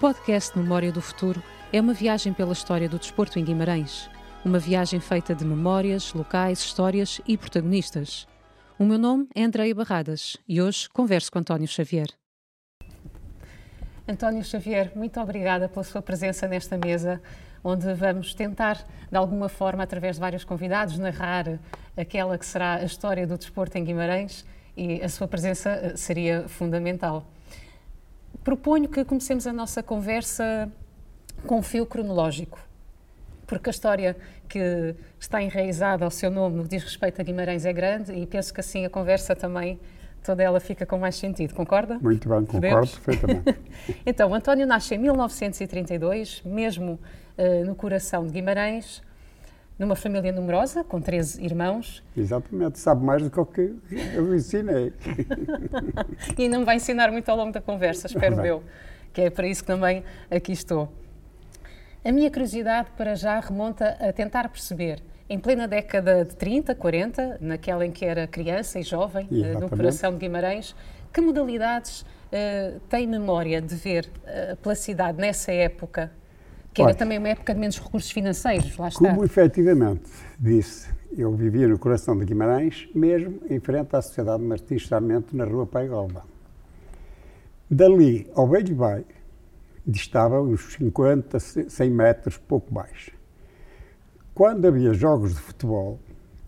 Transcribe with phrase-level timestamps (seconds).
[0.00, 4.08] podcast Memória do Futuro é uma viagem pela história do desporto em Guimarães.
[4.44, 8.24] Uma viagem feita de memórias, locais, histórias e protagonistas.
[8.78, 12.06] O meu nome é Andreia Barradas e hoje converso com António Xavier.
[14.06, 17.20] António Xavier, muito obrigada pela sua presença nesta mesa,
[17.64, 18.76] onde vamos tentar,
[19.10, 21.58] de alguma forma, através de vários convidados, narrar
[21.96, 24.46] aquela que será a história do desporto em Guimarães
[24.76, 27.26] e a sua presença eh, seria fundamental.
[28.48, 30.72] Proponho que comecemos a nossa conversa
[31.46, 32.58] com um fio cronológico,
[33.46, 34.16] porque a história
[34.48, 38.24] que está enraizada ao seu nome no que diz respeito a Guimarães é grande e
[38.24, 39.78] penso que assim a conversa também,
[40.24, 41.98] toda ela fica com mais sentido, concorda?
[41.98, 42.98] Muito bem, concordo Podemos?
[42.98, 43.60] perfeitamente.
[44.06, 46.98] Então, António nasce em 1932, mesmo
[47.36, 49.02] eh, no coração de Guimarães,
[49.78, 53.74] numa família numerosa, com 13 irmãos, Exatamente, sabe mais do que o que
[54.14, 54.92] eu ensinei.
[56.36, 58.62] e me vai ensinar muito ao longo da conversa, espero eu,
[59.12, 60.92] que é para isso que também aqui estou.
[62.04, 67.38] A minha curiosidade para já remonta a tentar perceber, em plena década de 30, 40,
[67.40, 69.76] naquela em que era criança e jovem, eh, no Exatamente.
[69.76, 70.74] coração de Guimarães,
[71.12, 76.10] que modalidades eh, tem memória de ver eh, pela cidade nessa época,
[76.72, 76.98] que era Olha.
[76.98, 79.00] também uma época de menos recursos financeiros, lá está.
[79.00, 84.86] Como efetivamente disse, eu vivia no coração de Guimarães, mesmo em frente à Sociedade Martins
[84.86, 86.22] Sarmento, na rua Pai Galvão.
[87.70, 89.04] Dali ao Velho Vai,
[89.86, 93.10] distava uns 50, 100 metros, pouco mais.
[94.34, 95.98] Quando havia jogos de futebol,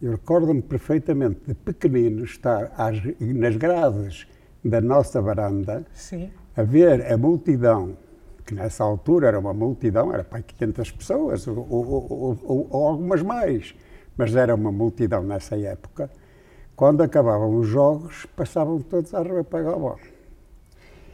[0.00, 4.26] eu recordo-me perfeitamente de pequenino estar às- nas grades
[4.64, 6.30] da nossa varanda Sim.
[6.56, 7.96] a ver a multidão,
[8.50, 13.22] que nessa altura era uma multidão, era para 500 pessoas, ou, ou- ou- ou- algumas
[13.22, 13.74] mais,
[14.16, 16.10] mas era uma multidão nessa época.
[16.74, 19.96] Quando acabavam os jogos, passavam todos à rua para Galvão.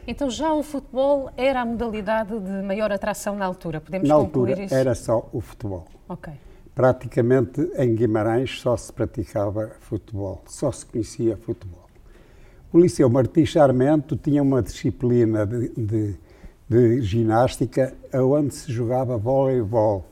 [0.09, 4.53] Então já o futebol era a modalidade de maior atração na altura, podemos Na concluir
[4.53, 4.75] altura isso?
[4.75, 5.85] era só o futebol.
[6.09, 6.33] Ok.
[6.75, 11.85] Praticamente em Guimarães só se praticava futebol, só se conhecia futebol.
[12.73, 16.26] O Liceu Martins Sarmento tinha uma disciplina de, de-
[16.69, 20.05] de ginástica onde se jogava voleibol.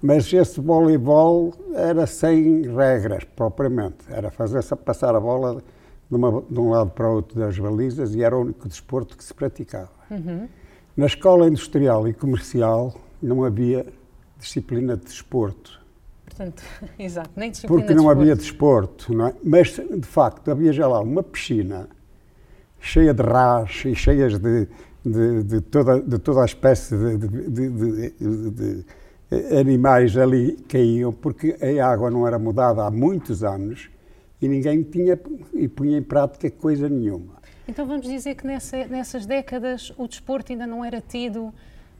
[0.00, 3.96] Mas esse voleibol era sem regras, propriamente.
[4.08, 5.60] Era fazer passar a bola
[6.08, 9.16] de, uma- de um lado para o outro das balizas e era o único desporto
[9.16, 9.90] que se praticava.
[10.96, 13.86] Na escola industrial e comercial não havia
[14.38, 15.78] disciplina de desporto.
[16.24, 16.62] Portanto,
[16.98, 18.96] exato, nem disciplina Porque de não havia desporto.
[19.08, 19.34] desporto, não é?
[19.42, 21.88] Mas, de facto, havia já lá uma piscina
[22.80, 24.68] cheia de rás e cheias de,
[25.04, 27.16] de, de toda, de toda a espécie de,
[28.50, 28.84] de-
[29.60, 33.90] animais ali caíam, porque a água não era mudada há muitos anos
[34.40, 35.18] e ninguém tinha
[35.52, 37.36] e punha em prática coisa nenhuma.
[37.66, 41.52] Então vamos dizer que nessa- nessas décadas o desporto ainda não era tido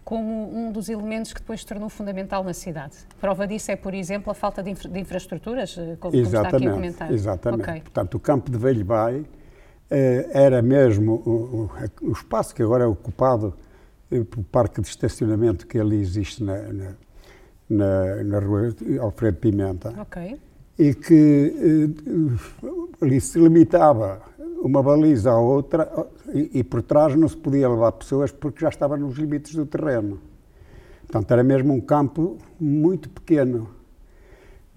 [0.04, 2.94] como um dos elementos que depois se tornou fundamental na cidade.
[3.20, 6.48] Prova disso é, por exemplo, a falta de, infra- de infraestruturas, eh, como, como está
[6.48, 7.12] aqui a comentar.
[7.12, 7.62] exatamente.
[7.69, 7.81] Ok.
[7.82, 9.25] Portanto, o campo de Velho eh,
[9.91, 11.15] era mesmo
[12.03, 13.54] o espaço que agora é ocupado
[14.10, 16.94] eh, pelo parque de estacionamento que ali existe na, na,
[17.69, 20.38] na, na rua Alfredo Pimenta Ok.
[20.78, 24.21] e que eh, ali se limitava
[24.62, 25.91] uma baliza à outra
[26.34, 29.65] e, e por trás não se podia levar pessoas porque já estava nos limites do
[29.65, 30.20] terreno.
[31.03, 33.70] Portanto, era mesmo um campo muito pequeno,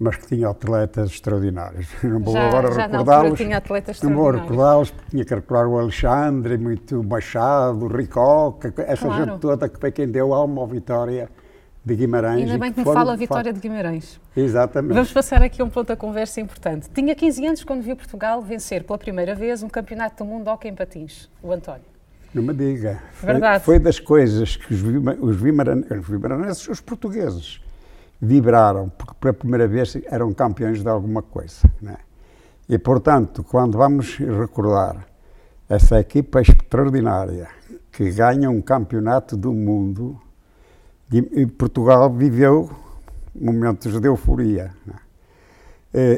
[0.02, 1.86] mas que tinha atletas extraordinários.
[2.02, 3.38] Não vou Já- agora recordá-los.
[3.38, 7.88] tinha atletas Não vou recordá-los porque tinha que recordar o Alexandre, muito o Machado, o
[7.88, 9.24] Ricoca, essa Claro.
[9.24, 11.28] gente toda que foi quem deu alma ao Vitória
[11.84, 12.42] de Guimarães.
[12.48, 14.20] Ainda bem que me foram, fala a vitória de Guimarães.
[14.36, 14.94] Exatamente.
[14.94, 16.88] Vamos passar aqui a um ponto da conversa importante.
[16.94, 20.50] Tinha 15 anos quando viu Portugal vencer pela primeira vez um campeonato do mundo de
[20.50, 21.82] hóquei em patins, o António.
[22.32, 22.98] Não me diga.
[23.12, 23.64] Foi, Verdade.
[23.64, 27.60] foi das coisas que os, os, vimaran- os vimaranenses, os portugueses,
[28.24, 31.68] vibraram, porque pela primeira vez eram campeões de alguma coisa.
[31.80, 31.96] Né?
[32.68, 35.04] E, portanto, quando vamos recordar
[35.68, 37.48] essa equipa extraordinária
[37.90, 40.20] que ganha um campeonato do mundo,
[41.12, 42.70] e- Portugal viveu
[43.34, 44.72] momentos de euforia.
[44.86, 44.94] né?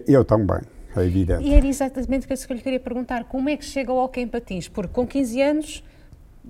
[0.07, 0.61] Eu também,
[0.95, 1.43] é evidente.
[1.43, 3.25] E era exatamente isso que eu lhe queria perguntar.
[3.25, 4.69] Como é que chega ao em patins?
[4.69, 5.85] Porque com 15 anos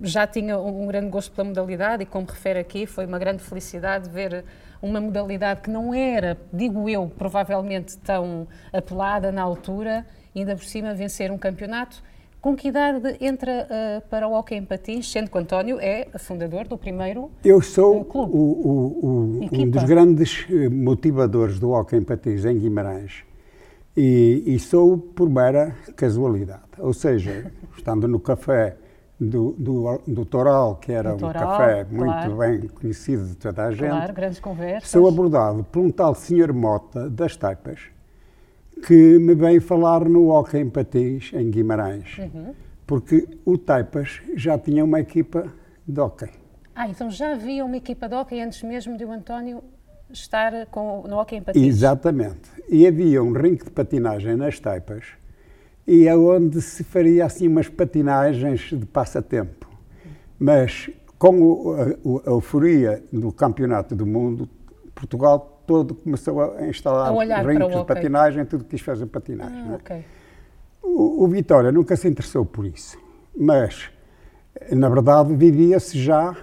[0.03, 3.43] já tinha um, um grande gosto pela modalidade e, como refere aqui, foi uma grande
[3.43, 4.45] felicidade ver
[4.83, 10.05] uma modalidade que não era, digo eu, provavelmente tão apelada na altura,
[10.37, 12.03] ainda por cima vencer um campeonato.
[12.41, 16.69] Com que idade entra uh, para o hockey em patins, sendo que António é fundador
[16.69, 18.33] do primeiro Eu sou Um clube.
[18.35, 23.25] o, o- o- um dos grandes eh, motivadores do hockey em patins em Guimarães
[23.97, 26.61] e, e sou por mera casualidade.
[26.79, 28.77] Ou seja, estando no café
[29.19, 32.37] do, do, do Toral, que era Do um Toral, café muito claro.
[32.37, 34.91] bem conhecido de toda a gente, Claro, grandes conversas.
[34.91, 37.81] sou abordado por um tal senhor Mota das Taipas
[38.87, 42.55] que me vem falar no hockey em patins em Guimarães, Uhum.
[42.87, 45.47] porque o Taipas já tinha uma equipa
[45.87, 46.31] de hockey.
[46.75, 49.63] Ah, então já havia uma equipa de hockey antes mesmo de o António
[50.11, 51.63] estar com, no hockey em patins?
[51.65, 52.51] Exatamente.
[52.69, 55.05] E havia um rinque de patinagem nas Taipas
[55.87, 59.69] e é onde se faria assim umas patinagens de passatempo.
[60.39, 64.49] Mas com a, o- a euforia do campeonato do mundo,
[64.95, 67.13] Portugal todo começou a instalar A
[67.71, 67.95] de hóquei.
[67.95, 69.63] patinagem, tudo quis fazer patinagem.
[69.69, 69.75] Ah, é?
[69.77, 70.05] ok.
[70.83, 72.99] O, o Vitória nunca se interessou por isso,
[73.37, 73.91] mas
[74.71, 76.37] na verdade vivia-se já,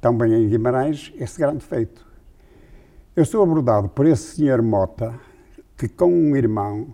[0.00, 2.06] também em Guimarães, esse grande feito.
[3.14, 5.14] Eu sou abordado por esse senhor Mota,
[5.76, 6.88] que com um irmão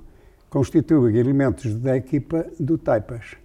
[0.55, 3.37] constitui elementos da equipa do Taipas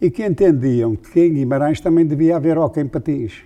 [0.00, 3.44] e que entendiam que em Guimarães também devia haver hóquei em patins.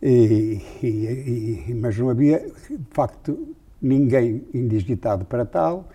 [0.00, 2.38] E, e- e- mas não havia,
[2.70, 3.36] de facto,
[3.82, 5.88] ninguém indigitado para tal.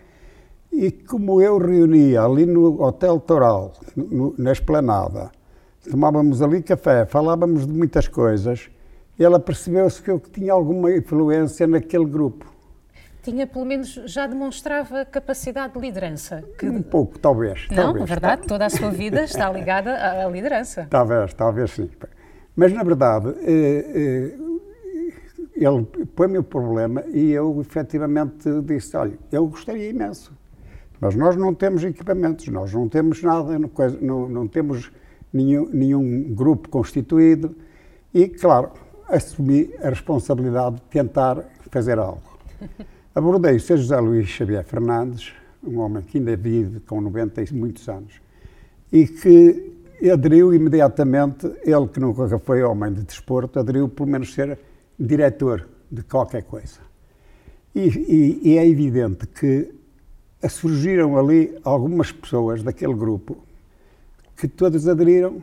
[0.69, 5.31] E como eu reunia ali no Hotel Toral, no- na esplanada,
[5.89, 8.69] tomávamos ali café, falávamos de muitas coisas,
[9.17, 12.52] ela percebeu-se que eu tinha alguma influência naquele grupo.
[13.23, 16.43] Tinha, pelo menos, já demonstrava capacidade de liderança.
[16.59, 17.67] Que, Um pouco, talvez.
[17.69, 20.87] não, talvez, é verdade, toda a sua vida está ligada à, à liderança.
[20.91, 21.89] Talvez, talvez sim.
[22.53, 24.43] Mas, na verdade, eh, eh,
[25.55, 25.85] ele
[26.15, 30.33] põe-me o problema e eu, efetivamente, disse, olha, eu gostaria imenso,
[30.99, 33.57] mas nós não temos equipamentos, nós não temos nada,
[34.01, 34.91] não, não temos
[35.31, 37.55] nenhum, nenhum grupo constituído
[38.13, 38.71] e, claro,
[39.07, 42.21] assumi a responsabilidade de tentar fazer algo.
[43.15, 43.77] Abordei o Sr.
[43.77, 45.33] José Luís Xavier Fernandes,
[45.63, 48.13] um homem que ainda vive com 90 e muitos anos,
[48.91, 49.71] e que
[50.11, 54.57] aderiu imediatamente, ele que nunca foi homem de desporto, aderiu pelo menos ser
[54.99, 56.79] diretor de qualquer coisa.
[57.75, 59.71] E, e- e é evidente que
[60.49, 63.37] surgiram ali algumas pessoas daquele grupo
[64.35, 65.41] que todos aderiram,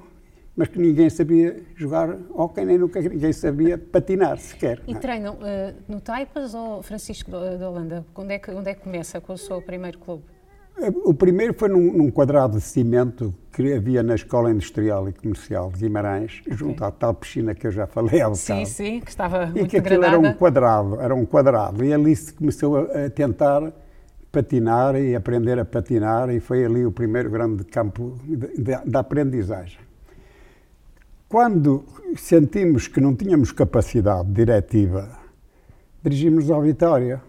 [0.60, 4.82] mas que ninguém sabia jogar hóquei, nem nunca ninguém sabia patinar sequer.
[4.86, 5.00] E não é?
[5.00, 8.04] treinam eh, no Taipas ou Francisco de, Holanda?
[8.14, 10.22] Onde é, que, onde é que começa com o seu primeiro clube?
[11.02, 15.70] O primeiro foi num, num quadrado de cimento que havia na Escola Industrial e Comercial
[15.72, 18.34] de Guimarães, junto à tal piscina que eu já falei há.
[18.34, 21.82] Sim, sim, que estava E muito que aquilo era um quadrado, era um quadrado.
[21.82, 23.72] E ali se começou a, a tentar
[24.30, 29.00] patinar e aprender a patinar, e foi ali o primeiro grande campo de- de- da
[29.00, 29.89] aprendizagem.
[31.30, 31.84] Quando
[32.16, 35.08] sentimos que não tínhamos capacidade diretiva,
[36.02, 37.22] dirigimos-nos ao Vitória.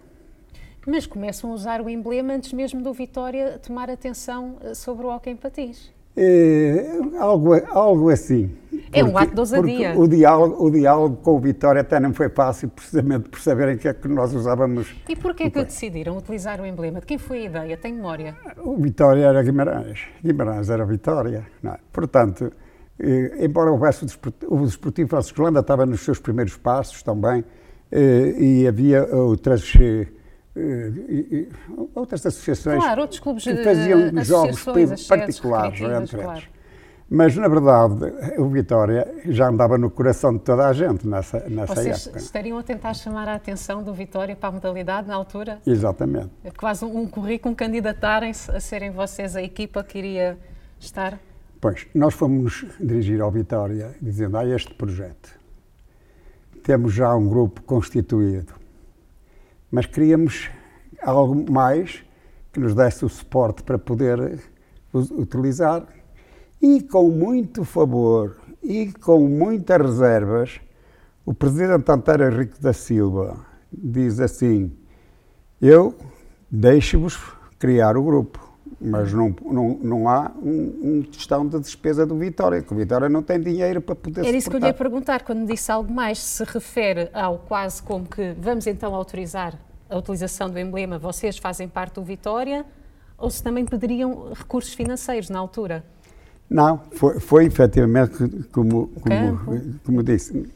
[0.84, 5.08] Mas começam a usar o emblema antes mesmo do Vitória tomar atenção eh, sobre o
[5.08, 5.92] hockey em patins.
[6.16, 8.50] É, algo, algo assim.
[8.92, 9.92] É um ato de ousadia.
[9.92, 13.78] porque O diálogo, o diálogo com o Vitória até não foi fácil, precisamente por saberem
[13.78, 14.92] que é que nós usávamos.
[15.08, 16.98] E porquê que decidiram utilizar o emblema?
[16.98, 17.76] De quem foi a ideia?
[17.76, 18.36] Tem memória?
[18.58, 21.46] O Vitória era Guimarães, Guimarães era Vitória.
[21.62, 21.78] É?
[21.92, 22.52] Portanto,
[23.40, 24.04] embora houvesse
[24.46, 27.44] o desportivo, Francisco Holanda estava nos seus primeiros passos também,
[27.90, 30.06] eh, e havia outras, eh,
[30.56, 31.46] eh,
[31.94, 34.64] outras associações Claro, outros clubes, que eh, faziam jogos
[35.06, 36.38] particulares entre claro.
[36.38, 36.48] eles.
[37.14, 41.74] Mas, na verdade, o Vitória já andava no coração de toda a gente nessa, nessa
[41.74, 42.18] Vocês época.
[42.18, 45.60] estariam a tentar chamar a atenção do Vitória para a modalidade na altura?
[45.66, 46.30] Exatamente.
[46.42, 50.38] É quase um, um currículo candidatarem-se a serem vocês a equipa que iria
[50.80, 51.18] estar.
[51.62, 55.30] Pois, nós fomos dirigir ao Vitória dizendo, há este projeto.
[56.64, 58.52] Temos já um grupo constituído,
[59.70, 60.50] mas queríamos
[61.00, 62.04] algo mais
[62.52, 64.40] que nos desse o suporte para poder
[64.92, 65.86] utilizar.
[66.60, 70.60] E com muito favor e com muitas reservas,
[71.24, 73.36] o presidente António Henrique da Silva
[73.72, 74.76] diz assim,
[75.60, 75.94] eu
[76.50, 77.20] deixo-vos
[77.56, 78.41] criar o grupo,
[78.80, 83.08] mas não, não, não há um, um questão de despesa do Vitória, que o Vitória
[83.08, 84.90] não tem dinheiro para poder Era isso que eu lhe ia suportar.
[84.90, 89.54] perguntar, quando disse algo mais, se refere ao quase como que vamos então autorizar
[89.88, 92.64] a utilização do emblema, vocês fazem parte do Vitória,
[93.18, 95.84] ou se também pediriam recursos financeiros na altura?
[96.50, 100.50] Não, foi, foi efetivamente como, como, como disse.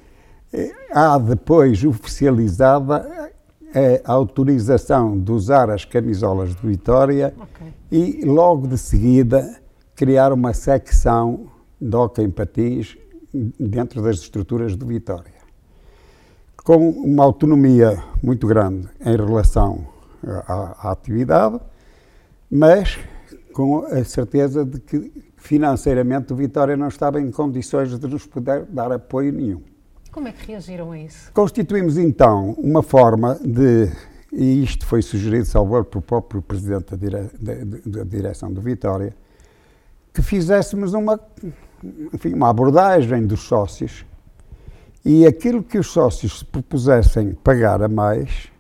[0.53, 3.31] eh, Há depois oficializada
[4.05, 7.67] a autorização de usar as camisolas de Vitória Ok.
[7.91, 9.61] e logo de seguida
[9.95, 11.47] criar uma secção
[11.81, 12.97] de hóquei em patins
[13.59, 15.37] dentro das estruturas de Vitória.
[16.65, 19.87] Com uma autonomia muito grande em relação
[20.25, 21.61] à, à atividade,
[22.51, 22.99] mas
[23.53, 28.65] com a certeza de que financeiramente o Vitória não estava em condições de nos poder
[28.65, 29.63] dar apoio nenhum.
[30.17, 31.31] Como é que reagiram a isso?
[31.35, 33.93] Constituímos então uma forma de,
[34.33, 39.15] e isto foi sugerido, salvo pelo próprio Presidente da, dire- da- da- Direção do Vitória,
[40.15, 41.21] que fizéssemos uma,
[42.15, 44.07] enfim, uma abordagem dos sócios
[45.05, 48.51] e aquilo que os sócios se propusessem pagar a mais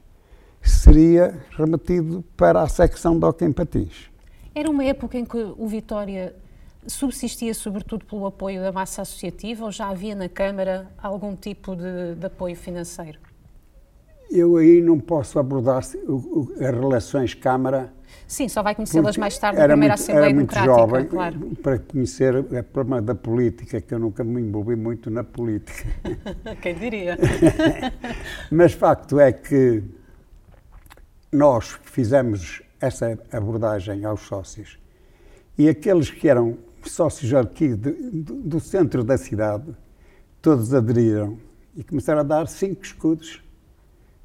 [0.60, 4.10] seria remetido para a secção de Hockey Patins.
[4.54, 6.36] Era uma época em que o Vitória
[6.86, 12.14] subsistia sobretudo pelo apoio da massa associativa ou já havia na Câmara algum tipo de,
[12.16, 13.18] de apoio financeiro?
[14.30, 17.92] Eu aí não posso abordar se- o- o- as relações Câmara
[18.26, 21.38] Sim, só vai conhecê-las mais tarde na primeira muito- Assembleia era muito Democrática, jovem claro.
[21.62, 25.86] para conhecer o problema da política, que eu nunca me envolvi muito na política.
[26.60, 27.16] Quem diria?
[28.50, 29.82] Mas facto é que
[31.32, 34.78] nós fizemos essa abordagem aos sócios
[35.56, 36.58] e aqueles que eram
[36.90, 37.92] sócios aqui do,
[38.42, 39.74] do centro da cidade,
[40.42, 41.38] todos aderiram
[41.76, 43.42] e começaram a dar cinco escudos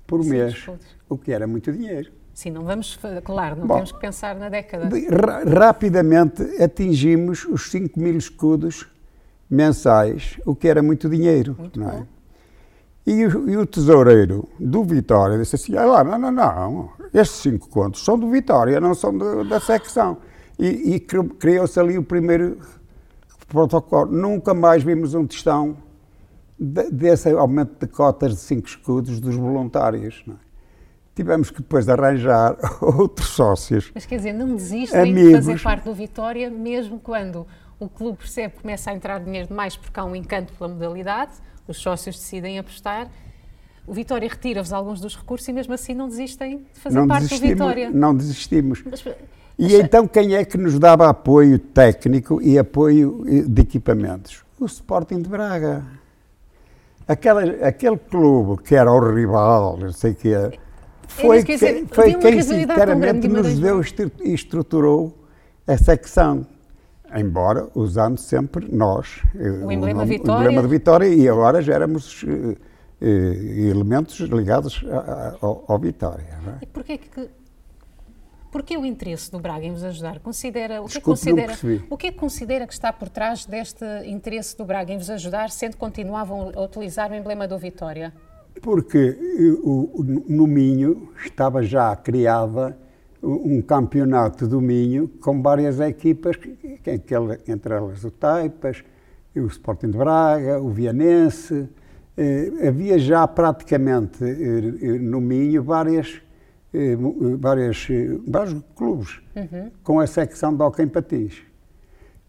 [0.08, 0.86] por Cinco mês, escudos.
[1.10, 2.12] o que era muito dinheiro.
[2.34, 4.88] Sim, não vamos, claro, não Bom, temos que pensar na década.
[4.88, 8.88] De- ra- rapidamente atingimos os 5 mil escudos
[9.50, 11.56] mensais, o que era muito dinheiro.
[11.60, 11.92] Muito não é?
[11.98, 12.06] bom.
[13.06, 17.40] E, o, e o tesoureiro do Vitória disse assim: ah, lá, não, não, não, estes
[17.42, 20.18] cinco contos são do Vitória, não são do- da secção.
[20.62, 22.60] E, e cri- criou-se ali o primeiro
[23.48, 24.12] protocolo.
[24.12, 25.76] Nunca mais vimos um testão
[26.60, 30.24] de- desse aumento de cotas de cinco escudos dos voluntários.
[30.30, 30.34] é?
[31.16, 35.94] Tivemos que depois arranjar outros sócios Mas quer dizer, não desistem de fazer parte do
[35.94, 37.46] Vitória, mesmo quando
[37.80, 41.32] o clube percebe que começa a entrar dinheiro demais porque há um encanto pela modalidade,
[41.68, 43.10] os sócios decidem apostar.
[43.88, 47.28] O Vitória retira-vos alguns dos recursos e mesmo assim não desistem de fazer não parte
[47.28, 47.90] do Vitória.
[47.90, 48.84] não desistimos.
[48.86, 49.04] Mas,
[49.64, 54.44] E então quem é que nos dava apoio técnico e apoio de equipamentos?
[54.60, 55.84] O Sporting de Braga.
[57.08, 60.52] Aquela, aquele clube que era o rival, não sei o que é,
[61.08, 61.58] foi, que
[61.92, 63.82] foi uma quem sinceramente nos deu
[64.24, 65.16] e estruturou
[65.68, 66.46] a secção.
[67.14, 70.40] Embora usando sempre nós eh, O emblema nome- Vitória.
[70.40, 72.56] o emblema de Vitória e agora já éramos eh,
[73.02, 76.24] eh, elementos ligados a- a- ao, ao Vitória.
[76.48, 76.64] é?
[76.64, 77.30] E porquê que
[78.52, 80.20] porquê o interesse do Braga em vos ajudar?
[80.20, 81.54] Considera o que, é Desculpe, considera
[81.90, 85.10] o que é que considera que está por trás deste interesse do Braga em vos
[85.10, 88.14] ajudar, sendo que continuavam a utilizar o emblema do Vitória?
[88.62, 92.78] Porque eh, no Minho estava já criada
[93.24, 96.36] um campeonato do Minho com várias equipas,
[97.48, 98.84] entre elas o Taipas,
[99.36, 101.70] o Sporting de Braga, o Vianense.
[102.18, 106.22] Eh, havia já praticamente eh, no Minho várias,
[107.40, 107.88] várias,
[108.28, 109.22] vários clubes
[109.84, 111.42] com a secção de Hockey em Patins.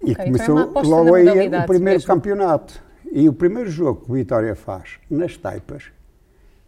[0.05, 2.07] E então é começou uma aposta logo aí o primeiro mesmo.
[2.07, 2.83] campeonato.
[3.11, 5.85] E o primeiro jogo que o Vitória faz nas Taipas,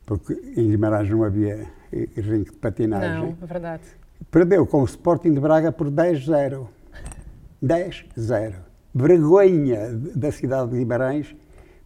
[0.07, 1.67] porque em Guimarães não havia
[2.17, 3.83] rinque de patinagem, Não, é verdade.
[4.31, 6.67] perdeu com o Sporting de Braga por 10-0.
[7.63, 8.55] 10-0.
[8.95, 11.35] Vergonha da cidade de Guimarães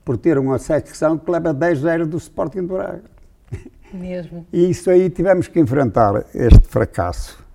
[0.04, 3.04] por ter uma secção que leva 10-0 do Sporting de Braga.
[3.92, 4.47] Mesmo.
[4.52, 7.47] E isso aí tivemos que enfrentar este fracasso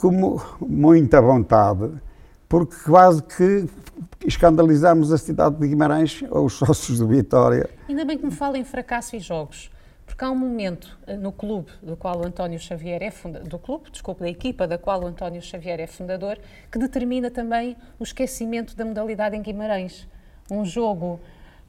[0.00, 1.90] como muita vontade,
[2.48, 3.66] porque quase que
[4.26, 7.68] escandalizamos a cidade de Guimarães ou os sócios do Vitória.
[7.86, 9.70] Ainda bem que me fala em fracasso e jogos,
[10.06, 13.58] porque há um momento eh, no clube do qual o António Xavier é fundador, do
[13.58, 16.38] clube, desculpe, da equipa da qual o António Xavier é fundador,
[16.72, 20.08] que determina também o esquecimento da modalidade em Guimarães.
[20.50, 21.20] Um jogo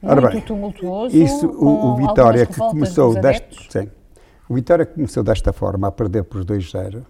[0.02, 3.68] Ora muito bem, tumultuoso, Isso, o, o Vitória que começou adeptos.
[3.70, 3.88] sim,
[4.48, 7.02] o Vitória começou desta forma a perder por 2-0,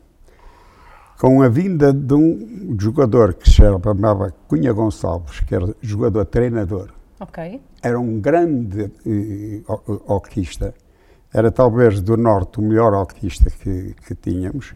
[1.19, 6.91] com a vinda de um jogador que se chamava Cunha Gonçalves, que era jogador treinador,
[7.19, 8.91] Ok, era um grande
[10.07, 10.75] hoquista,
[11.33, 14.75] era talvez do Norte o melhor hoquista que, que tínhamos,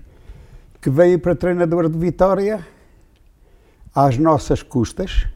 [0.80, 2.64] que veio para treinador de Vitória
[3.94, 5.26] às nossas custas,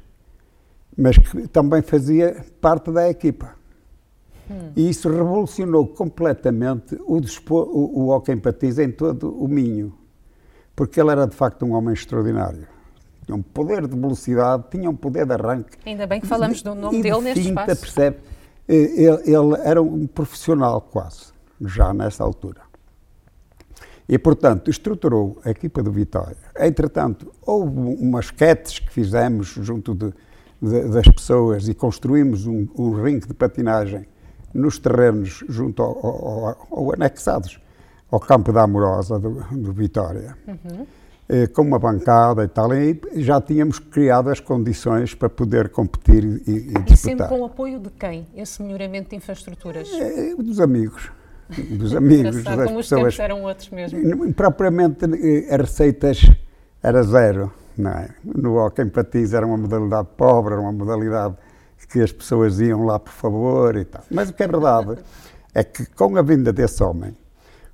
[1.00, 3.54] mas que também fazia parte da equipa.
[4.76, 9.94] E isso revolucionou completamente o, dispor, o, o hockey em patins em todo o Minho,
[10.74, 12.66] porque ele era de facto um homem extraordinário.
[13.24, 15.78] tinham poder de velocidade, tinham poder de arranque.
[15.86, 17.80] Ainda bem que falamos do nome E de dele neste finta, espaço.
[17.80, 18.16] percebe?
[18.66, 21.26] Ele, ele era um profissional quase,
[21.60, 22.62] já nessa altura.
[24.08, 26.36] E, portanto, estruturou a equipa do Vitória.
[26.58, 30.12] Entretanto, houve umas esquetes que fizemos junto de-
[30.60, 32.90] de- das pessoas e construímos um, um
[33.28, 34.06] de patinagem
[34.52, 37.60] nos terrenos junto ao, ao- ao- anexados
[38.10, 40.36] ao campo da Amorosa do, do Vitória.
[41.28, 46.24] Eh, com uma bancada e tal, e já tínhamos criado as condições para poder competir
[46.24, 47.28] e, e E sempre disputar.
[47.28, 48.26] com o apoio de quem?
[48.36, 49.88] Esse melhoramento de infraestruturas.
[49.92, 51.08] Eh, dos amigos,
[51.78, 53.14] dos amigos, das como os pessoas.
[53.14, 54.34] tempos eram outros mesmo.
[54.34, 56.28] Propriamente eh, as receitas
[56.82, 58.08] era zero, não é?
[58.24, 61.34] No hockey patins era uma modalidade pobre, era uma modalidade
[61.90, 64.02] que as pessoas iam lá por favor e tal.
[64.10, 64.98] Mas o que é verdade
[65.54, 67.16] é que com a vinda desse homem,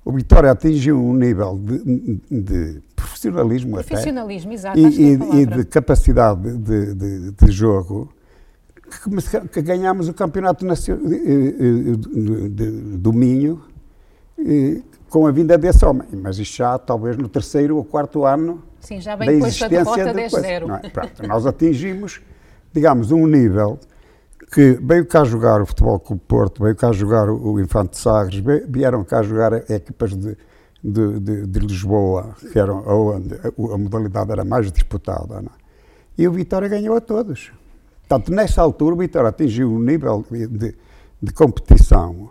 [0.03, 5.45] o Vitória atingiu um nível de, de profissionalismo até Profissionalismo, exato, e, é e- e
[5.45, 8.11] de capacidade de, de- de jogo
[8.89, 11.01] que, que ganhámos o campeonato nacional
[12.99, 13.61] do Minho
[14.39, 16.07] eh, com a vinda desse homem.
[16.13, 19.65] Mas isto já talvez no terceiro ou quarto ano Sim, já da bem depois da
[19.67, 20.67] existência derrota da coisa, 10-0.
[20.67, 20.89] não é?
[20.89, 22.21] Pronto, nós atingimos,
[22.73, 23.79] digamos, um nível
[24.53, 29.03] que veio cá jogar o Futebol Clube Porto, veio cá jogar o Infante Sagres, vieram
[29.03, 30.37] cá jogar equipas de,
[30.83, 35.41] de, de- de Lisboa, que eram onde a, a modalidade era mais disputada.
[35.41, 35.67] não é?
[36.17, 37.51] E o Vitória ganhou a todos.
[38.07, 40.75] Portanto, nessa altura, o Vitória atingiu um nível de, de-
[41.21, 42.29] de competição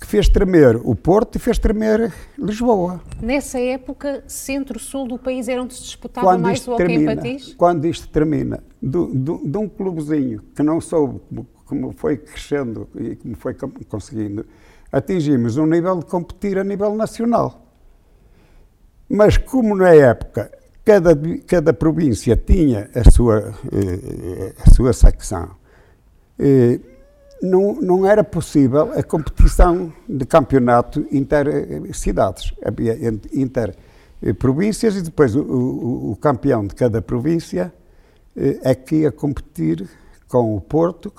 [0.00, 3.02] que fez tremer o Porto e fez tremer Lisboa.
[3.20, 7.54] Nessa época, centro-sul do país era onde se disputava quando mais o hockey patins?
[7.54, 11.20] quando isto termina, do- do- de um clubezinho que não soube
[11.66, 13.54] como- foi crescendo e como foi
[13.88, 14.46] conseguindo,
[14.90, 17.66] atingimos um nível de competir a nível nacional.
[19.08, 20.50] Mas como na época
[20.84, 21.14] cada,
[21.46, 25.50] cada província tinha a sua, eh, a sua secção,
[26.38, 26.80] eh,
[27.42, 32.52] não, não era possível a competição de campeonato inter-cidades.
[32.64, 37.72] Havia en- inter-províncias e depois o, o- o campeão de cada província
[38.36, 39.88] eh, é que ia competir
[40.28, 41.12] com o Porto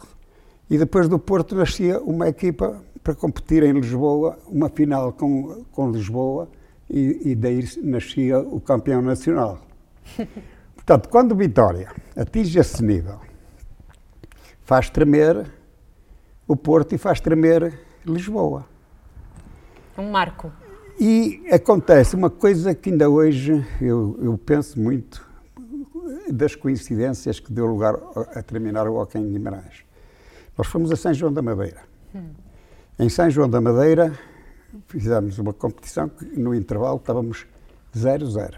[0.69, 5.91] e depois do Porto nascia uma equipa para competir em Lisboa, uma final com, com
[5.91, 6.47] Lisboa
[6.89, 9.59] e, e daí nascia o campeão nacional.
[10.75, 13.19] Portanto, quando Vitória atinge esse nível,
[14.63, 15.45] faz tremer
[16.47, 18.65] o Porto e faz tremer Lisboa.
[19.97, 20.51] Um marco.
[20.99, 25.27] E acontece uma coisa que ainda hoje eu, eu penso muito
[26.31, 27.95] das coincidências que deu lugar
[28.35, 29.83] a, terminar o Hockey em Guimarães.
[30.57, 31.81] Nós fomos a São João da Madeira.
[32.99, 34.17] Em São João da Madeira
[34.87, 37.45] fizemos uma competição que no intervalo estávamos
[37.95, 38.55] 0-0.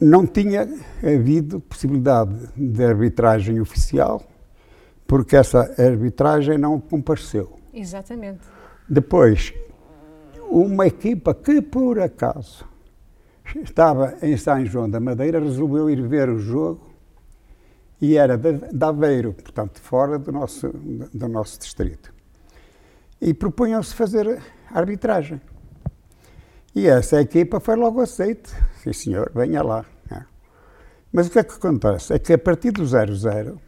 [0.00, 0.68] Não tinha
[1.02, 4.22] havido possibilidade de arbitragem oficial,
[5.08, 7.58] porque essa arbitragem não compareceu.
[7.72, 8.40] Exatamente.
[8.86, 9.54] Depois,
[10.50, 12.64] uma equipa que por acaso
[13.56, 16.86] estava em São João da Madeira resolveu ir ver o jogo
[18.00, 22.12] e era de, Aveiro, portanto, fora do nosso, do nosso distrito.
[23.20, 24.40] E propunham-se fazer
[24.70, 25.40] arbitragem.
[26.74, 28.54] E essa equipa foi logo aceite.
[28.82, 29.84] Sim, senhor, venha lá.
[30.08, 30.26] né?
[31.10, 32.12] Mas o que é que acontece?
[32.12, 33.58] É que a partir do 0-0,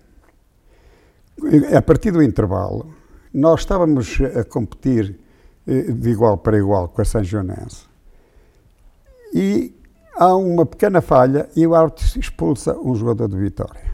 [1.77, 2.95] a partir do intervalo,
[3.33, 5.19] nós estávamos a competir
[5.67, 7.89] eh, de igual para igual com a São Joanense.
[9.33, 9.75] E
[10.17, 13.91] há uma pequena falha e o árbitro expulsa um jogador de Vitória.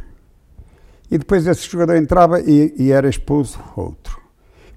[1.10, 4.20] E depois esse jogador entrava e, e era expulso outro.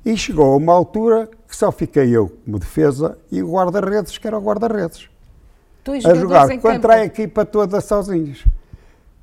[0.06, 4.28] E chegou a uma altura que só fiquei eu como defesa e o guarda-redes, que
[4.28, 5.10] era o guarda-redes
[6.06, 7.06] a jogar contra a campo.
[7.06, 8.46] equipa toda sozinhos.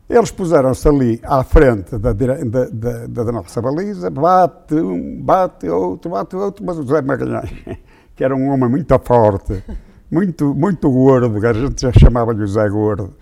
[0.09, 2.37] Eles puseram-se ali à frente da, da-
[2.73, 7.51] da- da nossa baliza, bate um, bate outro, bate outro, mas o José Magalhães,
[8.15, 9.65] que era um homem muito forte,
[10.11, 13.15] muito, muito gordo, a gente já chamava-lhe o Zé Gordo,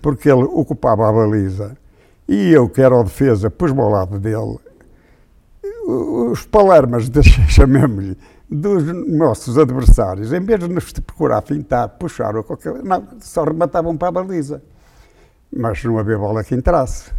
[0.00, 1.76] porque ele ocupava a baliza,
[2.26, 4.58] e eu, que era o defesa, pus-me ao lado dele,
[5.86, 7.10] os palermas,
[7.48, 8.16] chamemos-lhe,
[8.48, 13.94] dos nossos adversários, em vez de nos procurar fintar, puxar ou qualquer não, só rematavam
[13.96, 14.62] para a baliza.
[15.54, 17.10] Mas não havia bola que entrasse.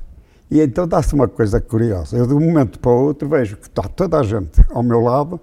[0.49, 2.17] E então dá-se uma coisa curiosa.
[2.17, 5.01] Eu, de um momento para o outro, vejo que está toda a gente ao meu
[5.01, 5.39] lado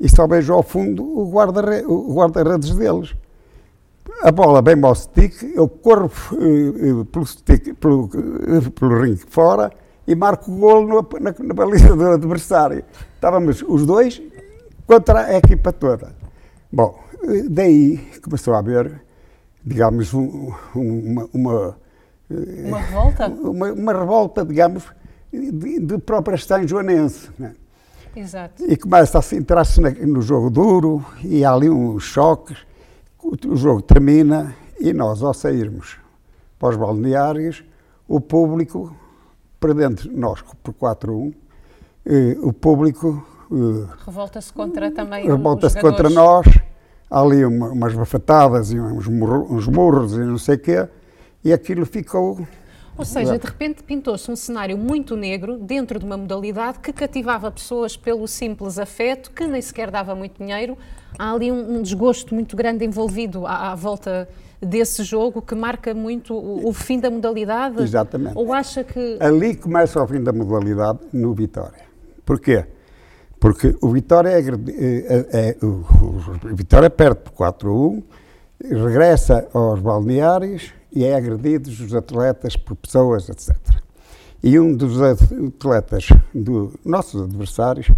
[0.00, 3.14] e só vejo ao fundo o guarda-re- o guarda-redes deles.
[4.22, 9.70] A bola vem ao stick, eu corro eh, pelo, stick, pelo, eh, pelo ringue fora
[10.06, 12.82] e marco o golo no- na, na baliza do adversário.
[13.14, 14.22] Estávamos os dois
[14.86, 16.14] contra a equipa toda.
[16.72, 16.98] Bom,
[17.50, 19.02] daí começou a haver
[19.64, 21.76] digamos, um- uma, uma,
[22.30, 23.28] Uma revolta?
[23.28, 24.84] uma, uma revolta, digamos,
[25.32, 26.36] de, de própria
[26.66, 27.30] Joanense.
[27.38, 27.54] Né?
[28.14, 28.64] Exato.
[28.64, 32.56] E começa a se entrar-se na- no jogo duro e há ali uns choques.
[33.22, 35.96] O, jogo termina e nós, ao sairmos
[36.58, 37.62] para os balneários,
[38.08, 38.94] o público,
[39.60, 41.34] perdendo nós por 4-1,
[42.06, 46.46] eh, o público eh, Revolta-se contra também revolta-se contra nós,
[47.10, 50.88] há ali uma- umas bafatadas e uns, murro- uns murros e não sei o quê,
[51.46, 52.44] e aquilo ficou.
[52.98, 57.50] Ou seja, de repente pintou-se um cenário muito negro dentro de uma modalidade que cativava
[57.52, 60.76] pessoas pelo simples afeto, que nem sequer dava muito dinheiro.
[61.16, 64.28] Há ali um, um desgosto muito grande envolvido à, à volta
[64.60, 67.80] desse jogo que marca muito o, o fim da modalidade.
[67.80, 68.36] Exatamente.
[68.36, 69.18] Ou acha que.
[69.20, 71.84] Ali começa o fim da modalidade no Vitória.
[72.24, 72.64] Porquê?
[73.38, 75.84] Porque o Vitória, é, é- é- o,
[76.50, 78.02] o Vitória perde por 4-1,
[78.64, 83.54] regressa aos balneários e é agredido os atletas por pessoas, etc.
[84.42, 87.90] E um dos atletas, dos nossos adversários,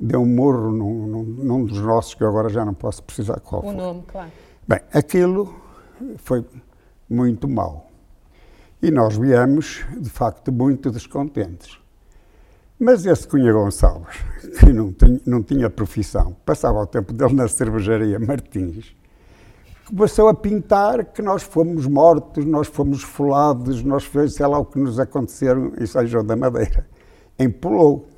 [0.00, 3.40] deu um morro num, num- num dos nossos, que eu agora já não posso precisar
[3.40, 3.74] qual O foi.
[3.74, 4.30] nome, claro.
[4.66, 5.54] Bem, aquilo
[6.16, 6.44] foi
[7.08, 7.90] muito mau.
[8.82, 11.78] E nós viemos, de facto, muito descontentes.
[12.78, 14.16] Mas esse Cunha Gonçalves,
[14.60, 18.94] que não tinha, não tinha profissão, passava o tempo dele na cervejaria Martins,
[19.86, 24.64] começou a pintar que nós fomos mortos, nós fomos esfolados, nós fez sei lá o
[24.64, 26.86] que nos aconteceram em São João da Madeira.
[27.38, 28.08] Empolou.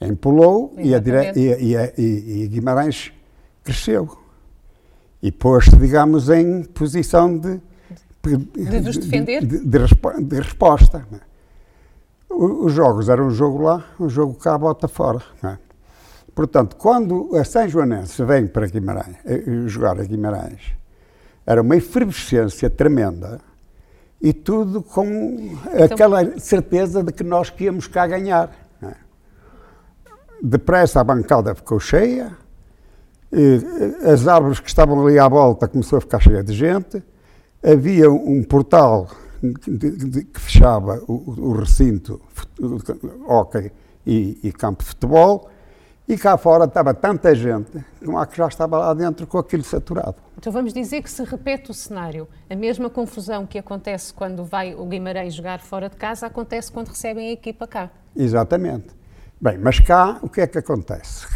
[0.00, 1.32] Empolou e, a dire...
[1.36, 3.12] E, e, e- Guimarães
[3.62, 4.18] cresceu.
[5.22, 7.60] E pôs-se, digamos, em posição de,
[8.22, 9.44] De vos defender?
[9.46, 11.06] de, de de resposta.
[11.12, 11.20] é?
[12.30, 15.22] Os jogos eram um jogo lá, um jogo cá, bota fora.
[15.42, 15.56] é?
[16.34, 20.74] Portanto, quando a São Joanense vem para Guimarães, eh, eh, jogar a Guimarães,
[21.46, 23.40] era uma efervescência tremenda
[24.20, 28.50] e tudo com aquela certeza de que nós que íamos cá ganhar.
[28.82, 28.94] é?
[30.42, 32.32] Depressa a bancada ficou cheia,
[33.30, 37.02] eh, as árvores que estavam ali à volta começou a ficar cheia de gente,
[37.62, 39.08] havia um portal
[40.32, 42.20] que fechava o, o recinto
[43.26, 43.70] hockey
[44.06, 45.50] e, e campo de futebol,
[46.06, 49.64] e cá fora estava tanta gente como a que já estava lá dentro com aquilo
[49.64, 50.16] saturado.
[50.36, 52.28] Então vamos dizer que se repete o cenário.
[52.48, 56.88] A mesma confusão que acontece quando vai o Guimarães jogar fora de casa acontece quando
[56.88, 57.90] recebem a equipa cá.
[58.14, 58.88] Exatamente.
[59.40, 61.26] Bem, mas cá o que é que acontece?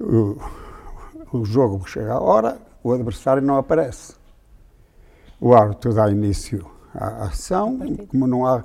[0.00, 0.38] O,
[1.32, 4.14] o jogo chega à hora, o adversário não aparece.
[5.40, 7.78] O árbitro dá início à ação,
[8.08, 8.64] como não há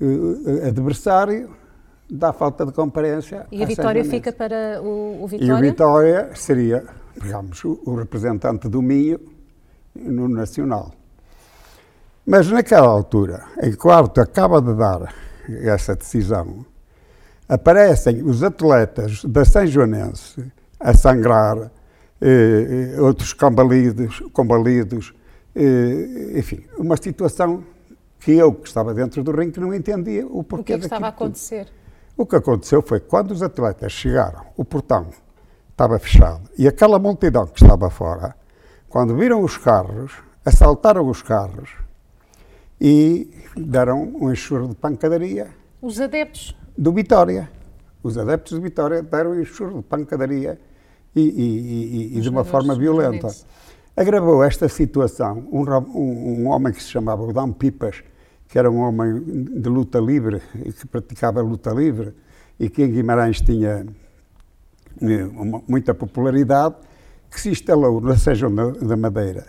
[0.00, 1.54] eh, adversário,
[2.08, 3.46] dá falta de comparência.
[3.50, 5.70] E a vitória fica para o, o E o Vitória?
[5.70, 6.84] Vitória seria,
[7.20, 9.20] digamos, o, o representante do Minho
[9.94, 10.92] no Nacional.
[12.24, 15.14] Mas naquela altura, em que o árbitro acaba de dar
[15.48, 16.66] essa decisão,
[17.48, 20.44] aparecem os atletas da São Joanense
[20.80, 21.70] a sangrar,
[22.20, 25.14] eh, eh, outros combalidos, combalidos
[25.54, 27.64] eh, enfim, uma situação
[28.20, 30.84] que eu, que estava dentro do ringue, não entendia o O porquê que é que
[30.84, 31.38] estava a daquilo tudo.
[32.16, 35.08] O que aconteceu foi que quando os atletas chegaram, o portão
[35.70, 38.34] estava fechado e aquela multidão que estava fora,
[38.88, 40.12] quando viram os carros,
[40.44, 41.70] assaltaram os carros
[42.80, 45.48] e deram um enxurro de pancadaria
[45.82, 46.56] Os adeptos.
[46.76, 47.50] do Vitória.
[48.02, 50.58] Os adeptos do Vitória deram um enxurro de pancadaria
[51.14, 53.28] e, e- e- e de uma forma violenta.
[53.96, 58.02] Agravou esta situação um, um- um homem que se chamava Udão Pipas,
[58.48, 59.22] que era um homem
[59.60, 62.14] de luta livre, e que praticava luta livre
[62.58, 63.86] e que em Guimarães tinha
[65.00, 66.76] uma- muita popularidade,
[67.30, 69.46] que se instalou na Sejão da, Madeira.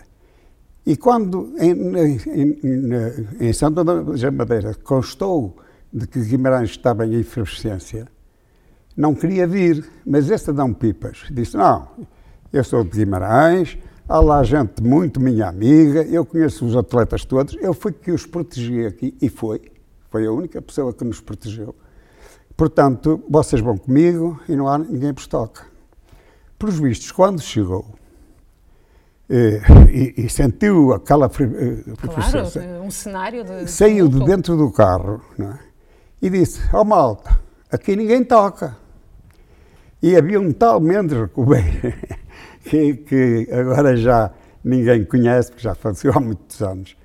[0.84, 3.84] E quando em, em, em, em João da
[4.32, 5.56] Madeira constou
[5.92, 8.08] de que Guimarães estava em efervescência,
[8.96, 11.88] não queria vir, mas esse Adão Pipas disse, não,
[12.52, 13.78] eu sou de Guimarães,
[14.08, 18.24] há lá gente muito minha amiga, eu conheço os atletas todos, eu fui que os
[18.24, 19.60] protegi aqui, e foi,
[20.10, 21.74] foi a única pessoa que nos protegeu.
[22.56, 25.66] Portanto, vocês vão comigo e não há ninguém vos toca.
[26.58, 27.86] Por os vistos, quando chegou
[29.30, 33.70] eh, e, e sentiu aquela eh, Claro, um cenário de.
[33.70, 35.58] saiu de dentro do carro não é?
[36.20, 37.38] e disse: Ó malta,
[37.70, 38.76] aqui ninguém toca.
[40.02, 41.92] E havia um tal Mendes Recobeiro,
[42.68, 44.30] que, que agora já
[44.62, 46.96] ninguém conhece, porque já faleceu há muitos anos,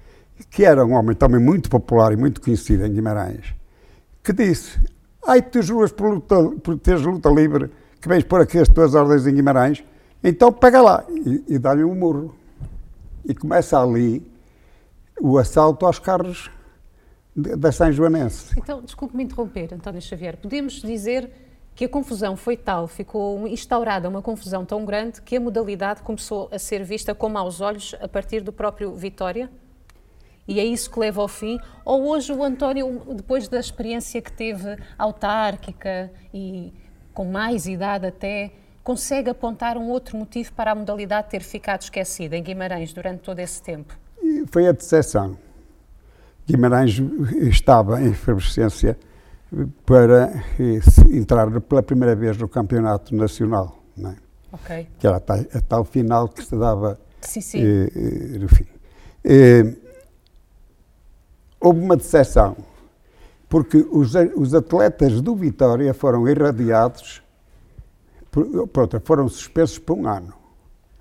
[0.49, 3.56] que era um homem também muito popular e muito conhecido em Guimarães,
[4.23, 4.80] que disse:
[5.26, 7.71] Ai, tu juras por, luta, por teres luta livre,
[8.02, 9.84] que vens pôr aqui as tuas ordens em Guimarães,
[10.23, 12.36] então pega lá e, e dá-lhe um murro.
[13.26, 14.21] E começa ali
[15.21, 16.52] o assalto aos carros
[17.34, 18.54] da São Joanense.
[18.58, 20.36] Então, desculpe-me interromper, António Xavier.
[20.38, 21.32] Podemos dizer
[21.76, 26.50] que a confusão foi tal, ficou instaurada uma confusão tão grande que a modalidade começou
[26.52, 29.50] a ser vista com maus olhos a partir do próprio Vitória?
[30.48, 31.58] E é isso que leva ao fim?
[31.86, 36.74] Ou hoje o António, depois da experiência que teve autárquica e
[37.14, 38.52] com mais idade até,
[38.84, 43.40] consegue apontar um outro motivo para a modalidade ter ficado esquecida em Guimarães durante todo
[43.40, 43.98] esse tempo?
[44.52, 45.38] Foi a decepção.
[46.46, 47.00] Guimarães
[47.50, 48.98] estava em efervescência
[49.86, 50.80] para eh,
[51.12, 54.16] entrar pela primeira vez no campeonato nacional, não é?
[54.52, 54.88] Ok.
[55.00, 57.60] que era a tal, a tal final que se dava Sim, sim.
[57.62, 58.66] eh, eh, no fim.
[59.24, 59.76] Eh,
[61.60, 62.56] houve uma decepção,
[63.50, 67.24] porque os, os atletas do Vitória foram irradiados,
[68.30, 70.34] por, pronto, foram suspensos por um ano.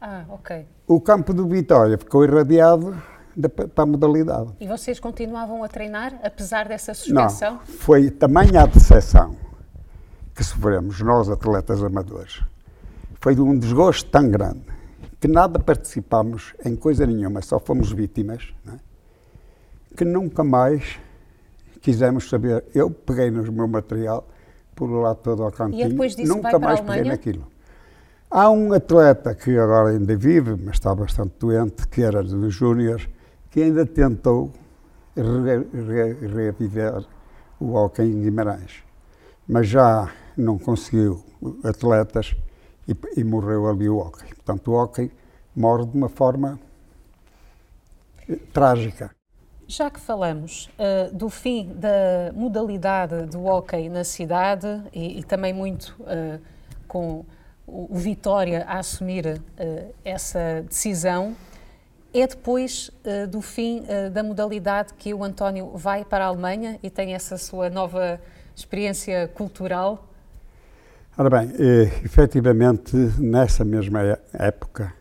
[0.01, 0.67] Ah, ok.
[0.87, 2.97] O campo do Vitória ficou irradiado
[3.37, 4.51] da- para a modalidade.
[4.61, 7.61] E vocês continuavam a treinar, apesar dessa Não, suspensão?
[7.65, 9.37] foi tamanha a decepção
[10.35, 12.43] que sofremos, nós atletas amadores.
[13.21, 14.63] Foi de um desgosto tão grande
[15.21, 18.79] que nada participámos em coisa nenhuma, só fomos vítimas, não é?
[19.97, 20.99] que nunca mais
[21.81, 22.65] quisemos saber.
[22.75, 24.27] Eu peguei no meu material,
[24.75, 27.47] por lá todo ao cantinho, depois disso nunca mais peguei naquilo.
[28.31, 33.07] Há um atleta que agora ainda vive, mas está bastante doente, que era dos Júnior,
[33.53, 34.51] que ainda tentou
[35.15, 37.07] re- re-
[37.61, 38.83] o hóquei em Guimarães.
[39.47, 41.23] Mas já não conseguiu
[41.63, 42.35] atletas
[42.89, 44.29] e, e morreu ali o hóquei.
[44.29, 45.11] Portanto, o hóquei
[45.55, 46.59] morre de uma forma
[48.29, 49.11] eh, trágica.
[49.69, 55.53] Já que falamos eh, do fim da modalidade do hóquei na cidade e, e também
[55.53, 56.39] muito eh,
[56.89, 57.25] com
[57.67, 61.37] o, o Vitória a assumir eh, essa decisão,
[62.15, 66.79] é depois eh, do fim eh, da modalidade que o António vai para a Alemanha
[66.83, 68.21] e tem essa sua nova
[68.55, 70.09] experiência cultural.
[71.17, 74.93] Ora bem, eh, efetivamente, nessa mesma é- época,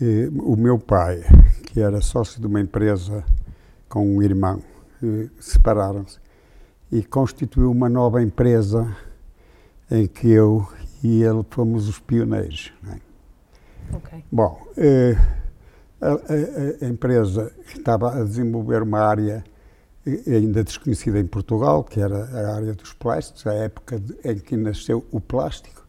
[0.00, 1.22] eh, o meu pai,
[1.66, 3.24] que era sócio de uma empresa
[3.88, 4.62] com um irmão,
[5.02, 6.18] eh, separaram-se
[6.92, 8.94] e constituiu uma nova empresa
[9.90, 10.66] em que eu
[11.02, 12.72] e ele fomos os pioneiros.
[12.90, 13.96] é?
[13.96, 14.24] Ok.
[14.30, 15.16] Bom, eh,
[16.08, 19.44] a, a- a empresa estava a desenvolver uma área
[20.26, 24.56] ainda desconhecida em Portugal, que era a área dos plásticos, a época de- em que
[24.56, 25.82] nasceu o plástico.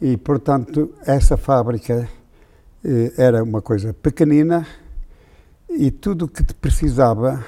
[0.00, 2.08] E, portanto, essa fábrica
[2.84, 4.66] eh, era uma coisa pequenina
[5.70, 7.44] e tudo o que precisava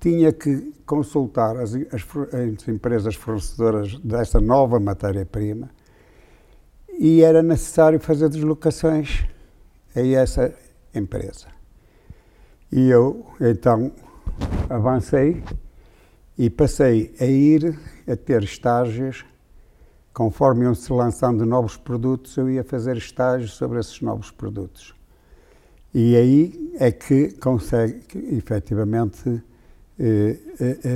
[0.00, 5.70] tinha que consultar as, as as empresas fornecedoras dessa nova matéria-prima
[6.98, 9.24] e era necessário fazer deslocações
[9.96, 10.54] a essa
[10.94, 11.48] empresa.
[12.70, 13.92] E eu, então,
[14.68, 15.42] avancei
[16.36, 17.78] e passei a ir
[18.08, 19.24] a ter estágios.
[20.12, 24.94] Conforme iam-se lançando novos produtos, eu ia fazer estágios sobre esses novos produtos.
[25.92, 28.02] E aí é que consegue,
[28.36, 29.42] efetivamente,
[29.98, 30.38] eh,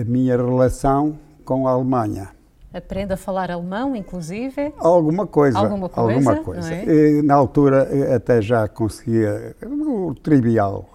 [0.01, 2.38] a minha relação com a Alemanha.
[2.73, 4.73] Aprende a falar alemão, inclusive.
[4.79, 5.59] Alguma coisa.
[5.59, 6.75] Alguma coisa, alguma coisa.
[6.75, 6.85] é?
[7.19, 10.89] Eh, Na altura até já conseguia o trivial,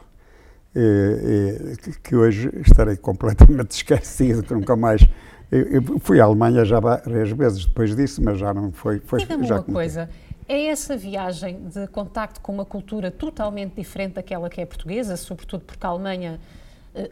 [0.76, 5.02] eh, eh, que- hoje estarei completamente esquecido, que nunca mais.
[5.52, 9.00] Eu fui à Alemanha já várias vezes depois disso, mas já não foi.
[9.00, 10.10] foi Diga-me uma coisa,
[10.48, 15.64] é essa viagem de contacto com uma cultura totalmente diferente daquela que é portuguesa, sobretudo
[15.64, 16.40] porque a Alemanha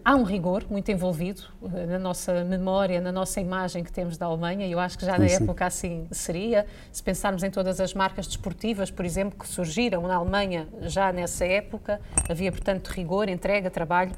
[0.06, 4.28] há um rigor muito envolvido eh, na nossa memória, na nossa imagem que temos da
[4.28, 5.44] Alemanha, e eu acho que já na sim.
[5.44, 6.68] época assim seria.
[6.92, 11.46] Se pensarmos em todas as marcas desportivas, por exemplo, que surgiram na Alemanha já nessa
[11.46, 14.12] época, havia, portanto, rigor, entrega, trabalho.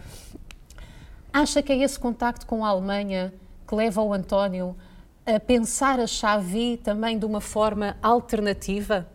[1.31, 3.33] Acha que é esse contacto com a Alemanha
[3.65, 4.75] que leva o António
[5.25, 9.07] a pensar a Xavi também de uma forma alternativa,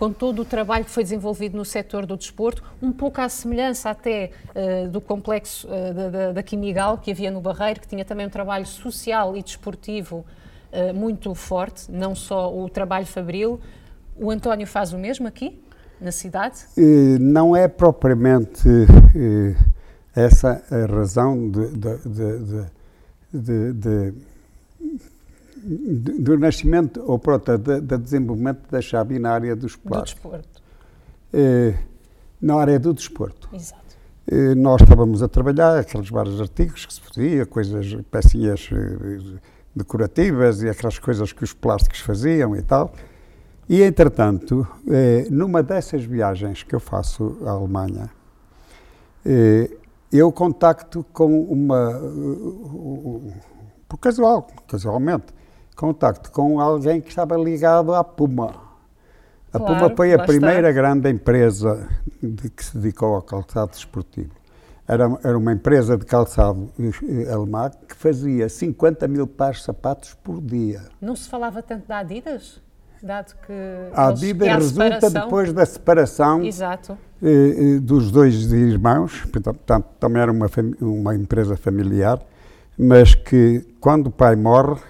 [0.00, 3.90] com todo o trabalho que foi desenvolvido no setor do desporto, um pouco à semelhança
[3.90, 8.26] até eh, do complexo eh, da, da, Quimigal que havia no Barreiro, que tinha também
[8.26, 10.24] um trabalho social e desportivo
[10.72, 13.60] eh, muito forte, não só o trabalho fabril.
[14.16, 15.62] O António faz o mesmo aqui,
[16.00, 16.60] na cidade?
[17.20, 18.66] Não é propriamente
[20.16, 22.66] essa a razão de- de-
[23.34, 24.14] de- de-
[25.62, 30.22] do nascimento ou pronto, de- do desenvolvimento da chave na área dos Do plásticos.
[30.30, 30.62] desporto.
[31.32, 31.74] Eh,
[32.40, 33.48] na área do desporto.
[33.52, 33.80] Exato.
[34.26, 39.38] Eh, Nós estávamos a trabalhar aqueles vários artigos que se fazia, coisas, pecinhas eh,
[39.76, 42.92] decorativas e aquelas coisas que os plásticos faziam e tal.
[43.68, 48.10] E, entretanto, eh, numa dessas viagens que eu faço à Alemanha,
[49.24, 49.70] eh,
[50.12, 51.96] eu contacto com uma.
[52.00, 53.32] uh,
[53.88, 55.26] Por casual, casualmente,
[55.80, 58.52] contacto com alguém que estava ligado à Puma.
[59.50, 60.26] A Claro, Puma foi a está.
[60.26, 61.88] primeira grande empresa
[62.22, 64.28] de que se dedicou ao calçado desportivo.
[64.86, 70.12] Era, era uma empresa de calçado eh, alemã que fazia 50 mil pares de sapatos
[70.22, 70.82] por dia.
[71.00, 72.60] Não se falava tanto da Adidas?
[73.02, 73.52] Dado que.
[73.94, 75.22] A Adidas que há resulta separação.
[75.22, 76.46] depois da separação eh,
[77.22, 82.20] eh, dos dois irmãos, portanto, também era uma, uma empresa familiar,
[82.76, 84.80] mas que quando o pai morre,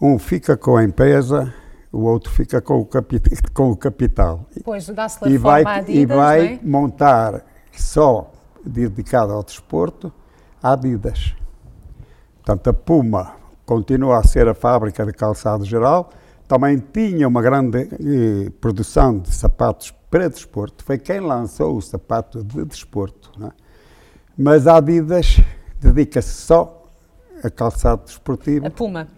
[0.00, 1.52] um fica com a empresa,
[1.92, 3.20] o outro fica com o, capi-
[3.54, 4.46] com o capital.
[4.54, 6.60] Depois dá-se-lhe E vai, à e Adidas, vai é?
[6.62, 8.30] montar só
[8.64, 10.12] dedicado ao desporto
[10.62, 11.34] a Adidas.
[12.36, 13.32] Portanto, a Puma
[13.64, 16.10] continua a ser a fábrica de calçado geral,
[16.46, 22.44] também tinha uma grande eh, produção de sapatos para desporto, foi quem lançou o sapato
[22.44, 23.32] de desporto.
[23.44, 23.50] é?
[24.38, 25.40] Mas a Adidas
[25.80, 26.84] dedica-se só
[27.42, 28.66] a calçado desportivo.
[28.66, 29.08] A Puma.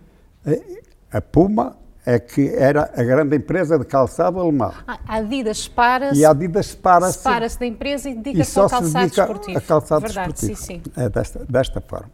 [1.12, 4.72] A Puma é que era a grande empresa de calçado alemã.
[4.86, 8.68] Ah, A Adidas separa-se E a Adidas separa-se separa-se da empresa e e dedica-se ao
[8.68, 9.58] se calçado dedica desportivo.
[9.58, 10.60] a calçado Verdade, desportivo.
[10.62, 10.90] sim, sim.
[10.96, 12.10] É desta, desta forma.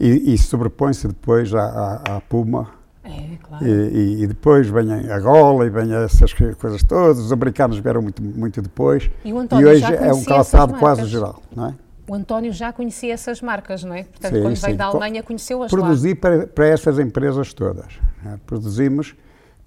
[0.00, 1.60] E, e sobrepõe-se depois à,
[2.06, 2.70] à, à Puma
[3.04, 3.66] É, claro.
[3.66, 7.18] e, e- e depois vem a Gola e vem essas co- coisas todas.
[7.18, 9.10] Os americanos vieram muito, muito depois.
[9.24, 11.74] E o António hoje é um calçado quase geral, não é?
[12.08, 14.04] O António já conhecia essas marcas, não é?
[14.04, 14.66] Portanto, Sim, quando sim.
[14.66, 15.78] veio da Alemanha, conheceu-as lá.
[15.78, 17.94] Produzi para, para essas empresas todas.
[18.22, 18.36] não é?
[18.46, 19.14] Produzimos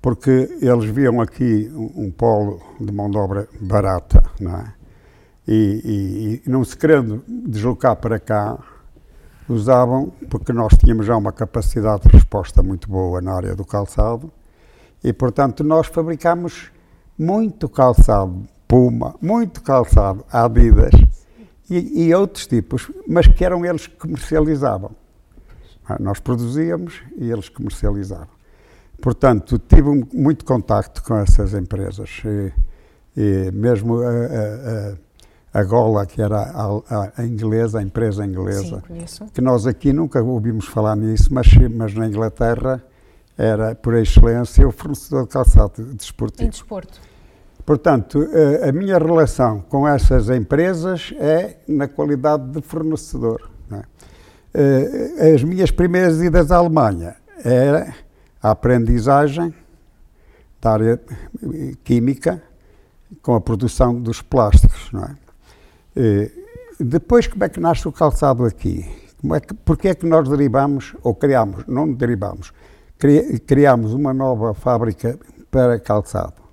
[0.02, 4.74] porque eles viam aqui um, um polo de mão de obra barata, não é?
[5.48, 8.58] E, e- e não se querendo deslocar para cá,
[9.50, 14.32] usavam, porque nós tínhamos já uma capacidade de resposta muito boa na área do calçado,
[15.04, 16.72] e portanto nós fabricámos
[17.18, 20.92] muito calçado Puma, muito calçado Adidas
[21.70, 24.92] e, e outros tipos, mas que eram eles que comercializavam.
[25.88, 28.28] Ah, Nós produzíamos e eles comercializavam.
[29.02, 32.22] Portanto, tive muito contacto com essas empresas.
[32.26, 32.52] E,
[33.16, 39.28] e mesmo a, a- a- Gola, que era a, a inglesa, a empresa inglesa, Sim,
[39.34, 42.84] que nós aqui nunca ouvimos falar nisso, mas, mas na Inglaterra
[43.38, 46.50] era, por excelência, o fornecedor de calçado Em desportivo.
[46.50, 47.00] desporto.
[47.74, 48.28] Portanto,
[48.68, 53.48] a minha relação com essas empresas é na qualidade de fornecedor.
[53.72, 53.84] é?
[54.56, 57.94] Eh, As minhas primeiras idas à Alemanha era
[58.42, 59.54] a aprendizagem
[60.60, 61.00] da área
[61.84, 62.42] química
[63.22, 64.90] com a produção dos plásticos.
[64.96, 65.16] É?
[65.96, 66.32] Eh,
[66.80, 68.84] Depois, como é que nasce o calçado aqui?
[69.22, 72.52] Como é que, porque é que nós derivamos, ou criámos, não derivamos,
[72.98, 75.20] cri- criámos uma nova fábrica
[75.52, 76.49] para calçado?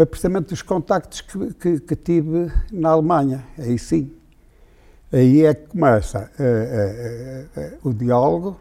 [0.00, 3.44] Foi precisamente os contactos que, que- que tive na Alemanha.
[3.58, 4.10] Aí sim.
[5.12, 8.56] Aí é que começa eh, eh, eh, o diálogo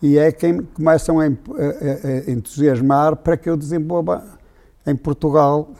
[0.00, 4.22] e é quem começam a, a- a- a entusiasmar para que eu desenvolva
[4.86, 5.70] em Portugal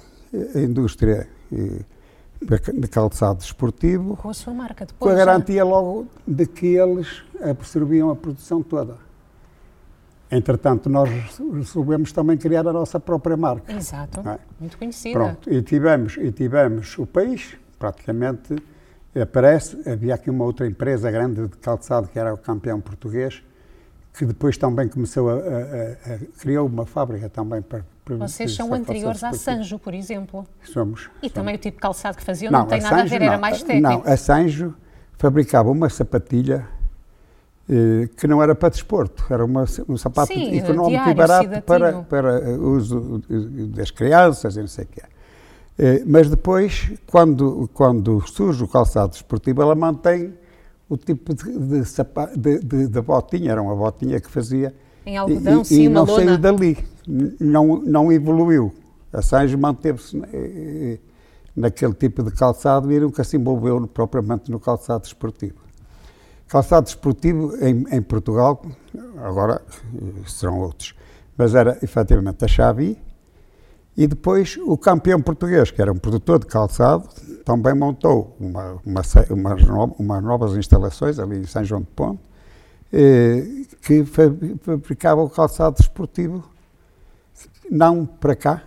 [0.52, 5.14] a indústria de calçado desportivo, Com a sua marca com depois.
[5.14, 5.24] a já.
[5.24, 8.96] garantia logo de que eles absorviam a produção toda.
[10.30, 11.08] Entretanto, nós
[11.54, 13.72] resolvemos também criar a nossa própria marca.
[13.72, 14.22] Exato.
[14.22, 14.38] Não é?
[14.58, 15.18] Muito conhecida.
[15.18, 18.56] Pronto, e tivemos, e tivemos o país, praticamente,
[19.20, 23.42] aparece, havia aqui uma outra empresa grande de calçado, que era o campeão português,
[24.12, 27.82] que depois também começou a, a- a- a- criou uma fábrica também para
[28.18, 29.32] Vocês são anteriores à.
[29.32, 30.46] Sanjo, por exemplo.
[30.64, 31.02] Somos.
[31.02, 31.32] E somos.
[31.32, 33.32] também o tipo de calçado que faziam não, tem a nada a Sanjo ver, era
[33.34, 33.40] não.
[33.40, 33.88] mais técnico.
[33.88, 34.74] Não, a Sanjo
[35.18, 36.66] fabricava uma sapatilha
[38.16, 42.02] que não era para desporto, era uma, um sapato Sim, económico diário, e barato para,
[42.02, 46.02] para eh, uso eh, das crianças e não sei o que é.
[46.06, 50.32] Mas depois, quando, quando surge o calçado desportivo, ela mantém
[50.88, 54.72] o tipo de, de, sapa- de, de- de botinha, era uma botinha que fazia.
[55.04, 56.24] Em algodão, e, sim, e uma não lona.
[56.24, 56.78] saiu dali,
[57.40, 58.72] não, não evoluiu.
[59.12, 60.98] A Sanjo manteve-se eh, eh,
[61.54, 65.65] naquele tipo de calçado e nunca se envolveu propriamente no calçado desportivo.
[66.48, 68.62] Calçado desportivo em, em Portugal,
[69.18, 69.60] agora
[69.94, 70.94] eh, serão outros,
[71.36, 72.96] mas era efetivamente a Xavi
[73.96, 77.08] e depois o campeão português, que era um produtor de calçado,
[77.44, 82.20] também montou uma, uma, umas, no- umas novas instalações ali em São João de Ponte,
[82.92, 84.22] eh, que fa-
[84.62, 86.48] fabricava o calçado desportivo,
[87.68, 88.62] não para cá,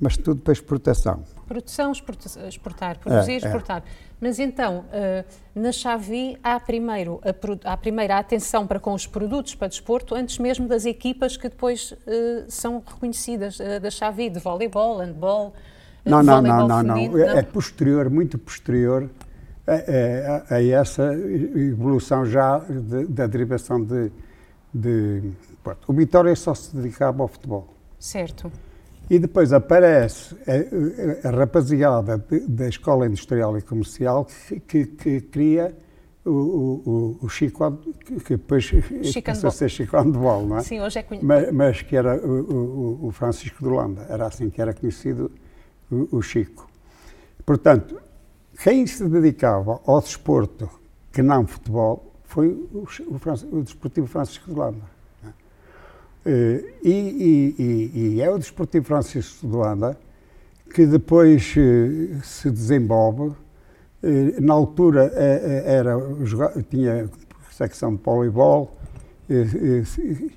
[0.00, 1.22] mas tudo para exportação.
[1.46, 3.36] Produção, exporta- exportar, produzir, é.
[3.36, 3.84] exportar.
[4.20, 8.94] Mas então, eh, na Xavi há primeiro a, pro- há primeiro a atenção para com
[8.94, 13.90] os produtos para desporto, antes mesmo das equipas que depois eh, são reconhecidas, eh, da
[13.90, 15.52] Xavi, de voleibol, handball,
[16.04, 17.18] Não, não, não, não, não.
[17.18, 19.10] É, é posterior, muito posterior
[19.66, 24.10] a, a- a essa evolução já de- da derivação de,
[24.72, 25.30] de
[25.62, 27.68] pronto, o Vitória só se dedicava ao futebol.
[27.98, 28.50] Certo.
[29.08, 35.76] E depois aparece a, a- rapaziada da Escola Industrial e Comercial que, que- que cria
[36.24, 38.64] o, o, o- o Chico, que, depois
[39.04, 40.60] Chico passou a ser Chico Handball, não é?
[40.62, 41.28] Sim, hoje é conhecido.
[41.28, 45.30] Mas, mas que era o, o- o Francisco de Holanda, era assim que era conhecido
[45.90, 46.68] o, o Chico.
[47.44, 48.00] Portanto,
[48.64, 50.68] quem se dedicava ao desporto
[51.12, 54.95] que não futebol foi o, o, Franci- o Desportivo Francisco de Holanda.
[56.26, 56.90] Eh, E,
[57.58, 59.96] e- e- é o Desportivo Francisco de Holanda
[60.74, 63.32] que depois eh, se desenvolve.
[64.02, 65.94] Eh, Na altura era,
[66.68, 67.08] tinha
[67.50, 68.70] secção de voleibol,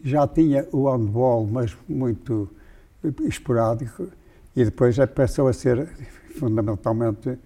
[0.03, 2.49] já tinha o handball, mas muito
[3.27, 4.07] esporádico,
[4.55, 5.87] e depois já passou a ser
[6.39, 7.37] fundamentalmente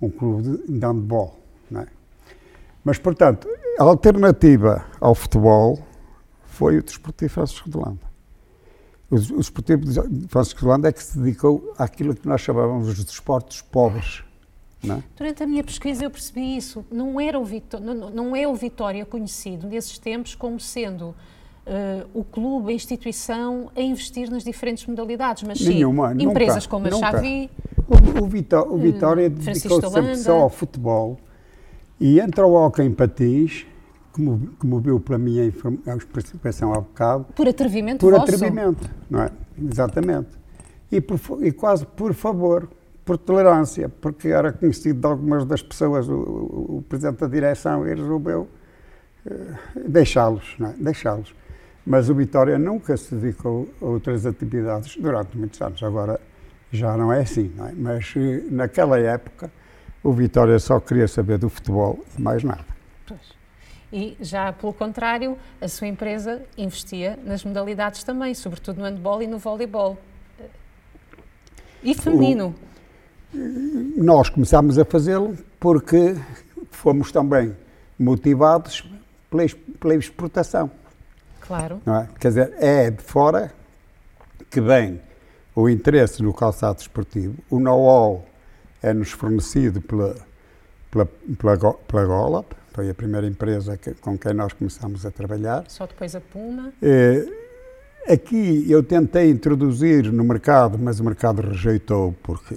[0.00, 1.38] um clube de handball.
[1.74, 1.86] é?
[2.84, 3.48] Mas, portanto,
[3.78, 5.78] a alternativa ao futebol
[6.52, 8.12] foi o Desportivo Francisco de Holanda.
[9.10, 12.94] O, o Desportivo de Francisco de Holanda é que se dedicou àquilo que nós chamávamos
[12.96, 14.22] de desportos pobres.
[14.84, 15.00] É?
[15.16, 16.84] Durante a minha pesquisa eu percebi isso.
[16.90, 21.14] Não, era o Vitó- não, não é o Vitória conhecido nesses tempos como sendo
[21.64, 26.66] eh, o clube, a instituição a investir nas diferentes modalidades, mas sim Nenhuma, nunca, empresas
[26.66, 27.10] como a nunca.
[27.12, 27.48] Xavi,
[27.86, 31.18] O, o, Vitó- o Vitória Hum, Francisco dedicou-se sempre só ao futebol
[32.00, 33.64] e entra o hóquei em patins,
[34.80, 38.24] viu pela minha inform- a participação há bocado, por atrevimento por vosso.
[38.34, 39.30] atrevimento, não é?
[39.70, 40.28] Exatamente.
[40.90, 42.68] E, por e quase por favor,
[43.04, 47.86] por tolerância, porque era conhecido de algumas das pessoas, o, o- o presidente da direção
[47.86, 48.46] e resolveu
[49.26, 49.30] eh,
[49.88, 50.74] deixá-los, não é?
[50.78, 51.34] Deixá-los.
[51.84, 55.82] Mas o Vitória nunca se dedicou a outras atividades durante muitos anos.
[55.82, 56.20] Agora
[56.70, 57.72] já não é assim, não é?
[57.72, 59.50] Mas eh, naquela época
[60.02, 62.64] o Vitória só queria saber do futebol e mais nada.
[63.06, 63.20] Pois.
[63.92, 69.26] E já pelo contrário, a sua empresa investia nas modalidades também, sobretudo no handball e
[69.26, 69.98] no voleibol.
[71.82, 72.54] E feminino.
[73.96, 76.16] Nós começámos a fazê-lo porque
[76.70, 77.54] fomos também
[77.98, 78.82] motivados
[79.30, 79.44] pela,
[79.78, 80.70] pela exportação.
[81.40, 81.80] Claro.
[81.86, 82.08] É?
[82.18, 83.52] Quer dizer, é de fora
[84.50, 85.00] que vem
[85.54, 88.24] o interesse no calçado esportivo, o know-how
[88.82, 90.16] é-nos fornecido pela,
[90.90, 91.06] pela,
[91.38, 92.06] pela, pela
[92.72, 95.64] foi a primeira empresa que- com quem nós começámos a trabalhar.
[95.68, 96.72] Só depois a Puma.
[96.82, 97.26] Eh,
[98.08, 102.56] aqui eu tentei introduzir no mercado, mas o mercado rejeitou, porque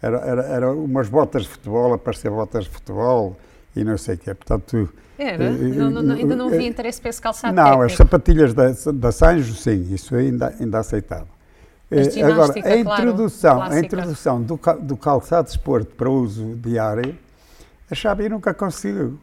[0.00, 3.36] era, era, era umas botas de futebol, aparecer botas de futebol
[3.76, 4.34] e não sei o quê.
[4.34, 5.44] Portanto, Era?
[5.44, 7.84] Eh, Não- não- ainda não eh, havia interesse para esse calçado não, técnico.
[7.84, 10.80] as sapatilhas da, da Sanjo, sim, isso ainda, ainda
[11.90, 13.86] Eh, Agora, a claro, introdução, a clássica.
[13.86, 17.14] introdução do, do calçado de desporto para uso diário,
[17.92, 19.18] a Xabi nunca conseguiu.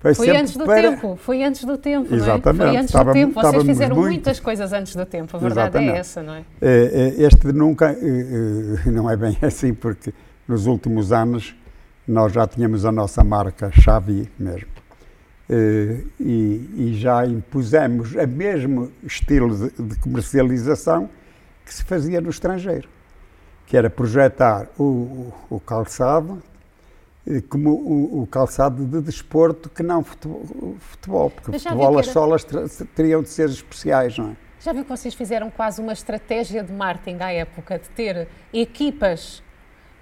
[0.00, 2.20] Foi sempre antes do para- tempo, foi antes do tempo, não é?
[2.20, 3.40] Exatamente, Foi antes do tempo.
[3.40, 5.96] Vocês fizeram muito- muitas coisas antes do tempo, a verdade Exatamente.
[5.96, 6.40] é essa, não é?
[6.60, 7.96] Eh, eh, Este nunca, eh,
[8.86, 10.12] eh, não é bem assim, porque
[10.46, 11.56] nos últimos anos
[12.06, 14.68] nós já tínhamos a nossa marca Xavi mesmo.
[15.48, 21.08] Eh, E, e já impusemos o mesmo estilo de, de comercialização
[21.64, 22.86] que se fazia no estrangeiro,
[23.66, 26.42] que era projetar o, o- calçado
[27.48, 30.42] como o, o calçado de desporto que não futebol,
[30.78, 34.36] futebol porque futebol as era- solas ter- teriam de ser especiais, não é?
[34.60, 39.42] Já viu que vocês fizeram quase uma estratégia de marketing à época, de ter equipas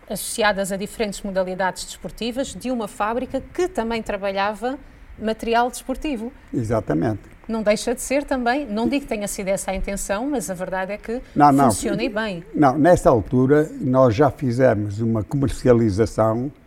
[0.09, 4.79] associadas a diferentes modalidades desportivas de uma fábrica que também trabalhava
[5.19, 6.33] material desportivo.
[6.53, 7.21] Exatamente.
[7.49, 10.55] Não deixa de ser também, não digo que tenha sido essa a intenção, mas a
[10.55, 11.65] verdade é que Não, não.
[11.67, 12.45] funciona bem.
[12.55, 16.62] Não, nessa altura nós já fizemos uma comercialização eh,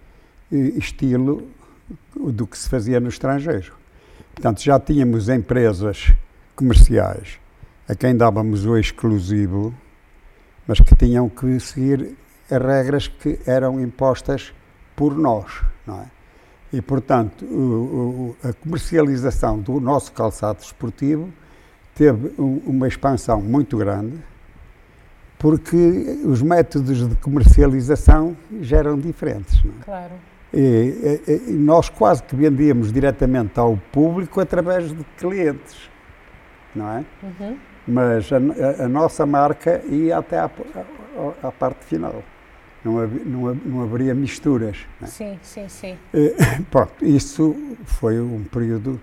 [0.52, 1.44] estilo
[2.16, 3.74] do que se fazia no estrangeiro.
[4.34, 6.12] Portanto, já tínhamos empresas
[6.56, 7.40] comerciais
[7.88, 9.74] a quem dávamos o exclusivo,
[10.68, 12.16] mas que tinham que seguir
[12.50, 14.54] as regras que eram impostas
[14.96, 16.06] por nós, não é?
[16.74, 21.32] E, portanto, o- o- a comercialização do nosso calçado esportivo
[21.94, 24.18] teve um- uma expansão muito grande,
[25.38, 25.76] porque
[26.26, 29.64] os métodos de comercialização já eram diferentes.
[29.64, 29.84] não é?
[29.84, 30.14] Claro.
[30.56, 35.90] E, e- e nós quase que vendíamos diretamente ao público através de clientes,
[36.74, 37.06] não é?
[37.22, 37.58] Uhum.
[37.88, 42.24] Mas a, a- a nossa marca ia até à, à- à parte final.
[42.86, 44.78] Não, havi- não, não haveria misturas.
[45.02, 45.12] não é?
[45.12, 45.98] Sim, sim, sim.
[46.72, 49.00] Pronto, isso foi um período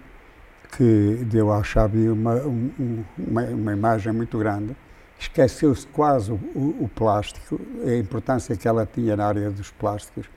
[0.77, 4.75] que deu à Xavi uma, um- um- uma, uma imagem muito grande.
[5.19, 10.31] Esqueceu-se quase o, o- o plástico, a importância que ela tinha na área dos plásticos,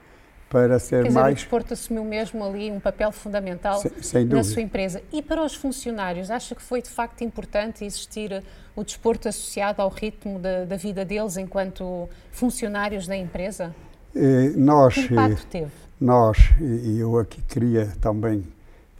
[0.48, 1.34] para ser Quer dizer, o mais.
[1.34, 5.02] desporto assumiu mesmo ali um papel fundamental Sem- sem na sua empresa.
[5.12, 8.42] E para os funcionários, acha que foi de facto importante existir
[8.76, 13.74] o desporto associado ao ritmo da, da vida deles enquanto funcionários da empresa?
[14.14, 15.70] Eh, nós, Que impacto teve?
[16.00, 18.44] nós, e eu aqui queria também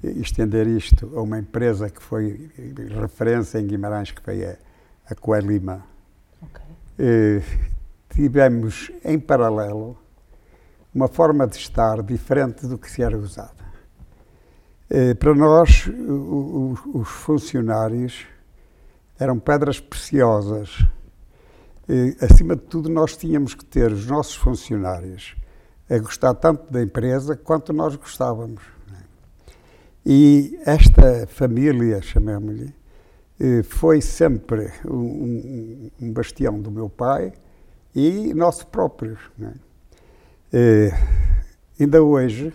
[0.03, 2.51] estender isto a uma empresa que foi
[3.01, 4.57] referência em Guimarães, que foi a,
[5.11, 5.84] a Coelima.
[6.42, 6.61] Ok.
[6.99, 7.40] Eh,
[8.11, 9.97] tivemos em paralelo
[10.97, 13.66] uma forma de estar diferente do que se era usada.
[14.88, 18.26] Eh, para nós, os funcionários
[19.18, 20.82] eram pedras preciosas.
[21.86, 25.36] Eh, acima de tudo, nós tínhamos que ter os nossos funcionários
[25.90, 28.62] a gostar tanto da empresa quanto nós gostávamos.
[28.90, 29.03] é?
[30.07, 32.74] E esta família, chamemos-lhe,
[33.38, 37.34] eh, foi sempre um, bastião do meu pai
[37.94, 39.18] e nosso próprio.
[40.53, 40.90] Eh,
[41.78, 42.53] ainda hoje,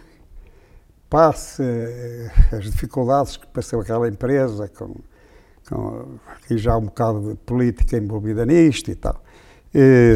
[1.10, 4.96] passe eh, as dificuldades que passou aquela empresa, com,
[5.70, 6.18] com
[6.50, 9.22] e já um bocado de política envolvida nisto e tal,
[9.74, 10.16] eh,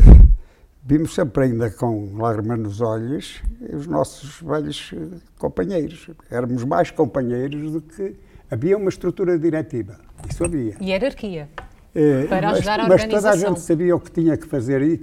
[0.83, 3.41] vimos sempre ainda com lágrimas nos olhos
[3.73, 4.93] os nossos velhos
[5.37, 6.09] companheiros.
[6.31, 8.15] Éramos mais companheiros do que
[8.49, 9.99] havia uma estrutura diretiva.
[10.29, 10.75] Isso havia.
[10.79, 11.49] E hierarquia.
[11.93, 13.55] Eh, Para mas, ajudar a mas toda a organização.
[13.55, 14.93] gente sabia o que tinha que fazer e,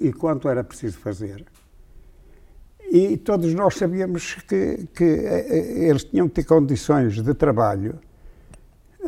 [0.00, 1.44] e- e quanto era preciso fazer.
[2.90, 7.98] E todos nós sabíamos que, que, eh, eh, eles tinham que ter condições de trabalho,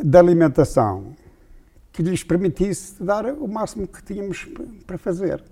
[0.03, 1.15] de alimentação,
[1.91, 4.47] que lhes permitisse dar o máximo que tínhamos
[4.85, 5.43] para fazer.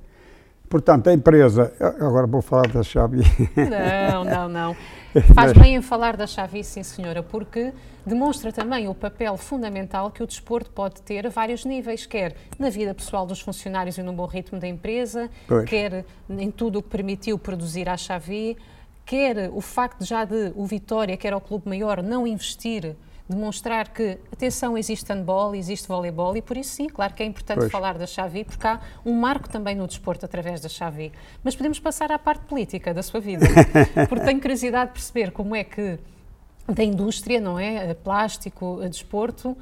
[0.70, 3.24] Portanto, a empresa, agora vou falar da Xavi,
[3.56, 4.76] Não, não, não.
[5.34, 7.74] Faz bem em falar da Xavi, sim senhora, porque
[8.06, 12.70] demonstra também o papel fundamental que o desporto pode ter a vários níveis, quer na
[12.70, 15.68] vida pessoal dos funcionários e no bom ritmo da empresa, Pois.
[15.68, 18.56] quer em tudo o que permitiu produzir à Xavi,
[19.04, 22.96] quer o facto já de o Vitória, que era o clube maior, não investir,
[23.30, 27.60] demonstrar que, atenção, existe handball, existe voleibol e por isso sim, claro que é importante
[27.60, 27.72] Pois.
[27.72, 31.12] falar da Xavi, porque há um marco também no desporto através da Xavi.
[31.44, 33.46] Mas podemos passar à parte política da sua vida,
[34.10, 36.00] porque tenho curiosidade de perceber como é que
[36.68, 37.94] da indústria, não é?
[37.94, 39.56] Plástico, desporto,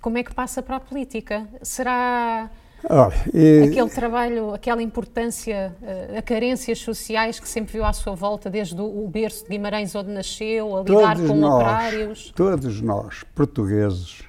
[0.00, 1.48] como é que passa para a política?
[1.62, 2.50] Será
[2.90, 8.14] Olha, e- aquele trabalho, aquela importância, eh, a carências sociais que sempre viu à sua
[8.14, 12.32] volta, desde o berço de Guimarães onde nasceu, a lidar todos com nós, operários?
[12.34, 14.22] todos nós, portugueses,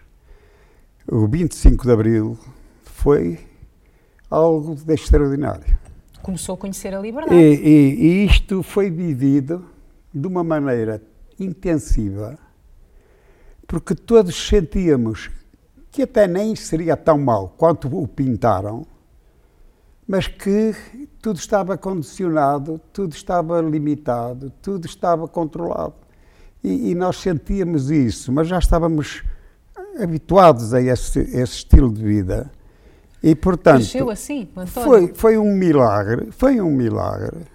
[1.10, 2.38] o 25 de Abril
[2.84, 3.40] foi
[4.30, 5.78] algo de extraordinário.
[6.22, 7.36] Começou a conhecer a E, liberdade.
[7.36, 9.66] e- e isto foi vivido
[10.14, 11.02] de uma maneira
[11.40, 12.38] intensiva,
[13.66, 15.30] porque todos sentíamos
[15.92, 18.86] que até nem seria tão mau quanto o pintaram,
[20.08, 20.76] mas que
[21.22, 25.94] tudo estava condicionado, tudo estava limitado, tudo estava controlado.
[26.64, 29.24] E, e nós sentíamos isso, mas já estávamos
[30.02, 32.52] habituados a esse, esse estilo de vida.
[33.22, 34.90] E, portanto, Nasceu assim, António?
[34.90, 37.46] foi, foi um milagre, foi um milagre.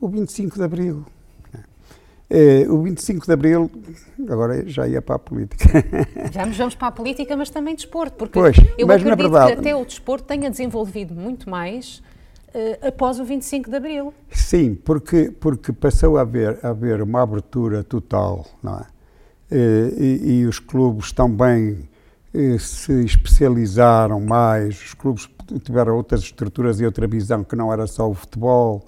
[0.00, 1.04] O 25 de Abril.
[2.30, 3.70] Eh, o 25 de Abril,
[4.28, 5.64] agora já ia para a política.
[6.32, 9.52] Já nos vamos para a política, mas também desporto, porque Pois, eu mas acredito verdade-
[9.52, 12.02] que até o desporto tenha desenvolvido muito mais
[12.54, 14.14] eh, após o 25 de Abril.
[14.30, 18.86] Sim, porque, porque passou a haver, a haver uma abertura total, não é?
[19.50, 21.88] Eh, E, e os clubes também
[22.58, 25.28] se especializaram mais, os clubes
[25.62, 28.84] tiveram outras estruturas e outra visão que não era só o futebol.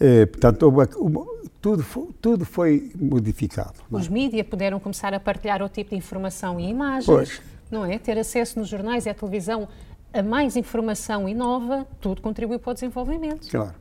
[0.00, 1.24] Eh, Portanto, houve a- uma-
[1.60, 1.82] tudo,
[2.20, 3.74] tudo foi modificado.
[3.92, 3.96] é?
[3.96, 7.40] Os mídias puderam começar a partilhar outro tipo de informação e imagens, Pois.
[7.70, 7.98] não é?
[7.98, 9.68] Ter acesso nos jornais e à televisão
[10.12, 13.48] a mais informação e nova, tudo contribui para o desenvolvimento.
[13.50, 13.74] Claro.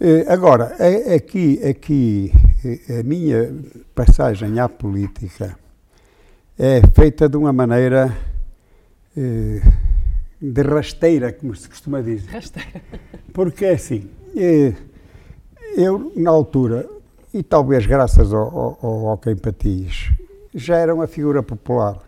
[0.00, 0.76] Eh, Agora,
[1.14, 2.32] aqui, aqui
[2.98, 3.52] a minha
[3.94, 5.58] passagem à política
[6.58, 8.16] é feita de uma maneira
[9.16, 9.60] eh,
[10.40, 12.30] de rasteira, como se costuma dizer.
[12.30, 12.80] Rasteira.
[13.32, 14.08] Porque é assim,
[15.76, 16.88] eu na altura,
[17.32, 18.40] e talvez graças ao,
[18.82, 19.20] ao, ao
[20.54, 21.98] já era uma figura popular.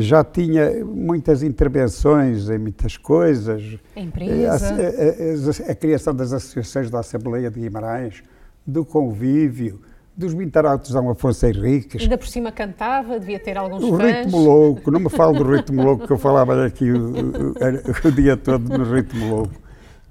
[0.00, 3.78] Já tinha muitas intervenções em muitas coisas.
[3.96, 4.00] A
[4.50, 8.22] A, a- a- a criação das associações da Assembleia de Guimarães,
[8.66, 9.80] do convívio,
[10.14, 14.16] dos Vintarautos Dom Afonso Henriques, ainda por cima cantava, devia ter alguns o fãs.
[14.26, 17.54] ritmo louco, não me falo do ritmo louco que eu falava aqui o, o-
[18.08, 19.54] o dia todo no ritmo louco,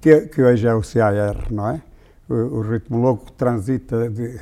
[0.04, 1.82] que, que hoje é o CAR, não é?
[2.28, 4.38] O, o ritmo louco transita, de-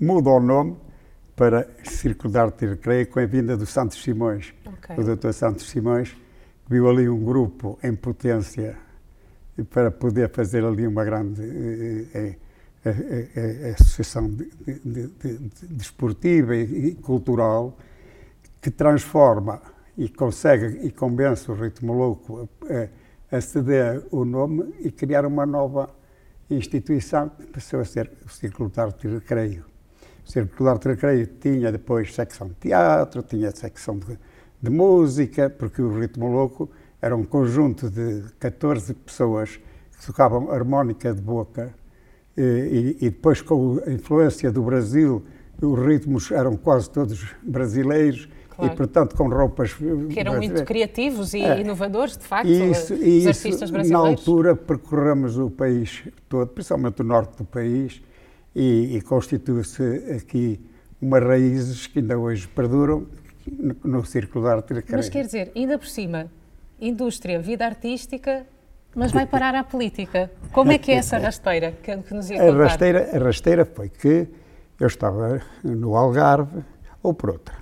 [0.00, 0.76] muda o nome
[1.34, 4.54] para Círculo de Arte e Recreio com a vinda do Santos Simões.
[4.64, 4.96] Ok.
[4.96, 5.32] O Dr.
[5.32, 6.16] Santos Simões
[6.68, 8.76] viu ali um grupo em potência
[9.70, 11.42] para poder fazer ali uma grande.
[12.14, 12.36] eh,
[12.84, 17.76] eh, Associação de, de, de- de- Desportiva e, e Cultural,
[18.62, 19.60] que transforma
[19.98, 22.99] e consegue e convence o Ritmo Louco a,
[23.30, 25.90] a ceder o nome e criar uma nova
[26.50, 29.64] instituição que passou a ser o Círculo de Arte e Recreio.
[30.26, 34.18] O Círculo de Arte e Recreio tinha depois secção de teatro, tinha secção de,
[34.60, 36.68] de música, porque o Ritmo Louco
[37.00, 41.72] era um conjunto de 14 pessoas que tocavam harmónica de boca
[42.36, 45.22] e, e depois com a influência do Brasil,
[45.60, 48.28] os ritmos eram quase todos brasileiros
[48.60, 48.74] Claro.
[48.74, 51.60] e, portanto, com roupas Que eram muito criativos e É.
[51.60, 54.08] inovadores, de facto, Isso, os e isso, artistas na brasileiros.
[54.20, 58.00] altura, percorremos o país todo, principalmente o norte do país,
[58.54, 59.82] e, e constitui-se
[60.16, 60.60] aqui
[61.00, 63.06] umas raízes que ainda hoje perduram
[63.50, 64.84] no, no Círculo de Arte e.
[64.92, 66.26] Mas quer dizer, ainda por cima,
[66.80, 68.46] indústria, vida artística,
[68.94, 70.30] mas vai parar à política.
[70.52, 72.58] Como é que é essa rasteira que, que nos ia A contar?
[72.64, 74.28] rasteira, a rasteira foi que
[74.78, 76.62] eu estava no Algarve,
[77.02, 77.54] ou por outra.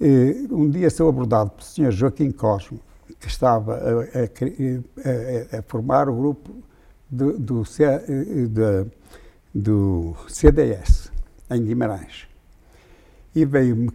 [0.00, 1.90] Um dia sou abordado pelo Sr.
[1.92, 2.80] Joaquim Cosmo,
[3.20, 4.26] que estava a, a
[5.54, 6.50] a- a- formar o grupo
[7.08, 7.64] do, do,
[8.48, 8.84] da-
[9.54, 11.10] do CDS,
[11.50, 12.26] em Guimarães.
[13.34, 13.90] E veio-me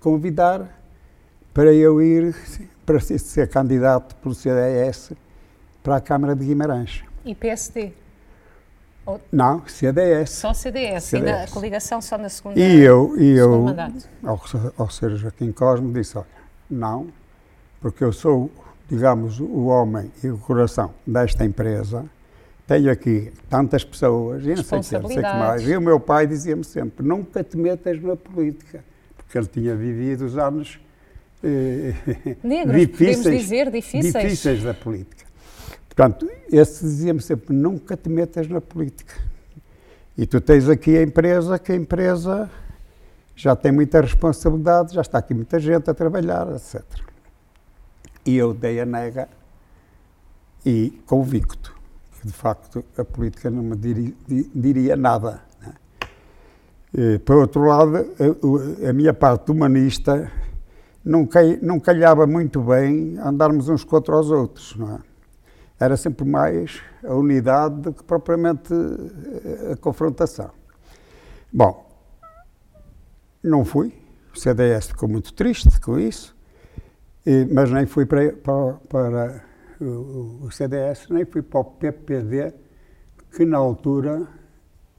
[0.00, 0.82] convidar
[1.54, 2.34] para eu ir
[2.84, 5.12] para ser, ser candidato pelo CDS
[5.82, 7.02] para a Câmara de Guimarães.
[7.24, 7.92] E PSD?
[9.30, 10.30] Não, CDS.
[10.30, 11.52] Só CDS, ainda a CDS.
[11.52, 13.66] coligação só na segunda E eu, e eu
[14.24, 14.40] ao,
[14.76, 15.16] ao Sr.
[15.16, 16.26] Joaquim Cosme, disse: olha,
[16.68, 17.08] não,
[17.80, 18.50] porque eu sou,
[18.88, 22.04] digamos, o homem e o coração desta empresa,
[22.66, 25.68] tenho aqui tantas pessoas e não sei o que, não sei que mais.
[25.68, 28.84] E o meu pai dizia-me sempre: nunca te metas na política,
[29.16, 30.80] porque ele tinha vivido os anos
[31.44, 31.94] eh,
[32.42, 34.12] Negros, podemos dizer, difíceis.
[34.12, 35.25] difíceis da política.
[35.96, 39.14] Portanto, esse dizia-me sempre: nunca te metas na política.
[40.16, 42.50] E tu tens aqui a empresa, que a empresa
[43.34, 46.82] já tem muita responsabilidade, já está aqui muita gente a trabalhar, etc.
[48.26, 49.28] E eu dei a nega
[50.64, 51.74] e convicto
[52.20, 55.40] que, de facto, a política não me diri- di- diria nada.
[55.62, 55.74] né?
[56.96, 60.30] Eh, Por outro lado, a, o- a minha parte humanista
[61.04, 64.98] não, cai- não calhava muito bem andarmos uns contra os outros, não é?
[65.78, 70.50] Era sempre mais a unidade do que propriamente eh, a confrontação.
[71.52, 71.86] Bom,
[73.42, 73.92] não fui.
[74.34, 76.36] O CDS ficou muito triste com isso,
[77.52, 79.44] mas nem fui para, para, para
[79.80, 82.52] o, CDS, nem fui para o PPD,
[83.34, 84.26] que na altura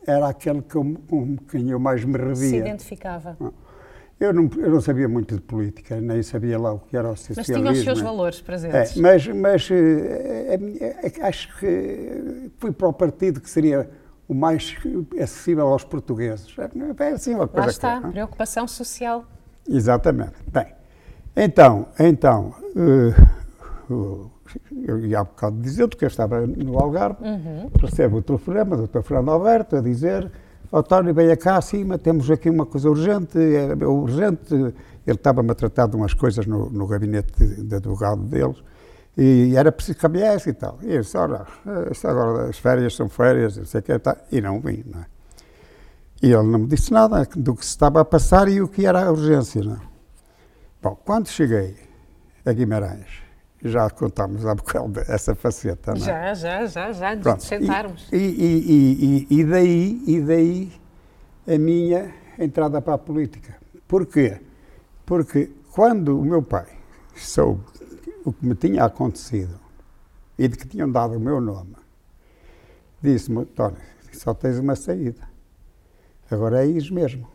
[0.06, 0.96] era aquele com
[1.50, 2.58] quem eu mais me Se revia.
[2.60, 3.38] identificava.
[4.20, 7.12] Eu não, eu não sabia muito de política, nem sabia lá o que era o
[7.12, 7.56] Mas socialismo.
[7.60, 8.04] tinha os seus né?
[8.04, 8.96] valores É, presentes.
[8.98, 13.88] mas mas eh, a minha- é que acho que fui para o partido que seria
[14.28, 14.76] o mais
[15.22, 16.54] acessível aos portugueses.
[17.00, 18.12] É assim uma coisa Lá que está, é, é?
[18.12, 19.24] preocupação social.
[19.70, 20.34] Exatamente.
[20.52, 20.66] Bem,
[21.36, 22.56] então, então
[23.88, 24.32] o-
[24.84, 27.20] eu ia há bocado dizendo que eu estava no Algarve,
[27.80, 29.02] recebo o telefonema do Dr.
[29.04, 30.32] Fernando Alberto a dizer
[30.72, 34.54] António, venha cá acima, temos aqui uma coisa urgente, é urgente.
[34.54, 38.58] Ele estava-me a tratar de umas coisas no, no gabinete de, de advogado deles
[39.18, 40.78] e era preciso que viesse e tal.
[40.84, 41.48] E eu disse, ora,
[42.04, 44.18] agora as férias são férias, não sei o que, tá.
[44.32, 45.06] e não vim, não é?
[46.22, 48.86] E ele não me disse nada do que se estava a passar e o que
[48.86, 49.64] era a urgência.
[49.64, 49.80] Não é?
[50.82, 51.76] Bom, quando cheguei
[52.46, 53.27] a Guimarães,
[53.64, 56.06] já contámos há bocado essa faceta, não é?
[56.06, 58.08] Já, já, já, já, antes Pronto, de sentarmos.
[58.12, 60.72] E, e, e, e, daí, e daí
[61.48, 63.56] a minha entrada para a política.
[63.88, 64.40] Porquê?
[65.06, 66.68] Porque quando o meu pai
[67.16, 67.64] soube
[68.24, 69.60] o que me tinha acontecido
[70.38, 71.76] e de que tinham dado o meu nome,
[73.02, 73.82] disse-me, António,
[74.14, 75.28] só tens uma saída.
[76.30, 77.28] Agora é isso mesmo.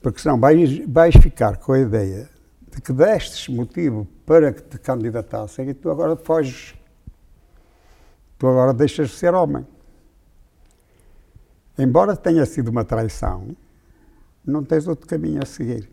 [0.00, 2.28] Porque senão vais, vais ficar com a ideia
[2.80, 6.74] de que destes motivo para que te candidatassem e tu agora foges.
[8.38, 9.66] Tu agora deixas de ser homem.
[11.78, 13.54] Embora tenha sido uma traição,
[14.44, 15.90] não tens outro caminho a seguir.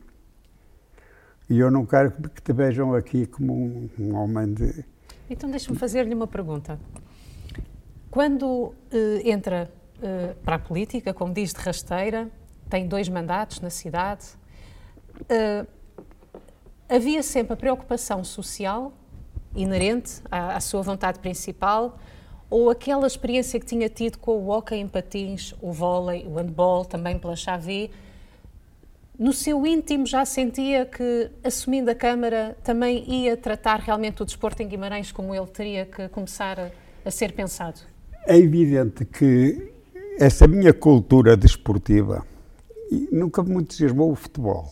[1.49, 4.85] E eu não quero que te vejam aqui como um, um homem de.
[5.29, 6.79] Então deixe-me fazer-lhe uma pergunta.
[8.09, 9.69] Quando eh, entra
[10.01, 12.29] eh, para a política, como diz de rasteira,
[12.69, 14.25] tem dois mandatos na cidade,
[15.29, 15.65] eh,
[16.89, 18.93] havia sempre a preocupação social
[19.55, 21.97] inerente à, à sua vontade principal
[22.49, 26.85] ou aquela experiência que tinha tido com o hóquei em patins, o vôlei, o handball,
[26.85, 27.91] também pela chave,
[29.19, 34.61] no seu íntimo já sentia que, assumindo a Câmara, também ia tratar realmente o desporto
[34.61, 36.69] em Guimarães como ele teria que começar a,
[37.03, 37.79] a ser pensado?
[38.27, 39.73] É evidente que
[40.19, 42.23] essa minha cultura desportiva
[43.11, 44.69] nunca me entusiasmou o futebol.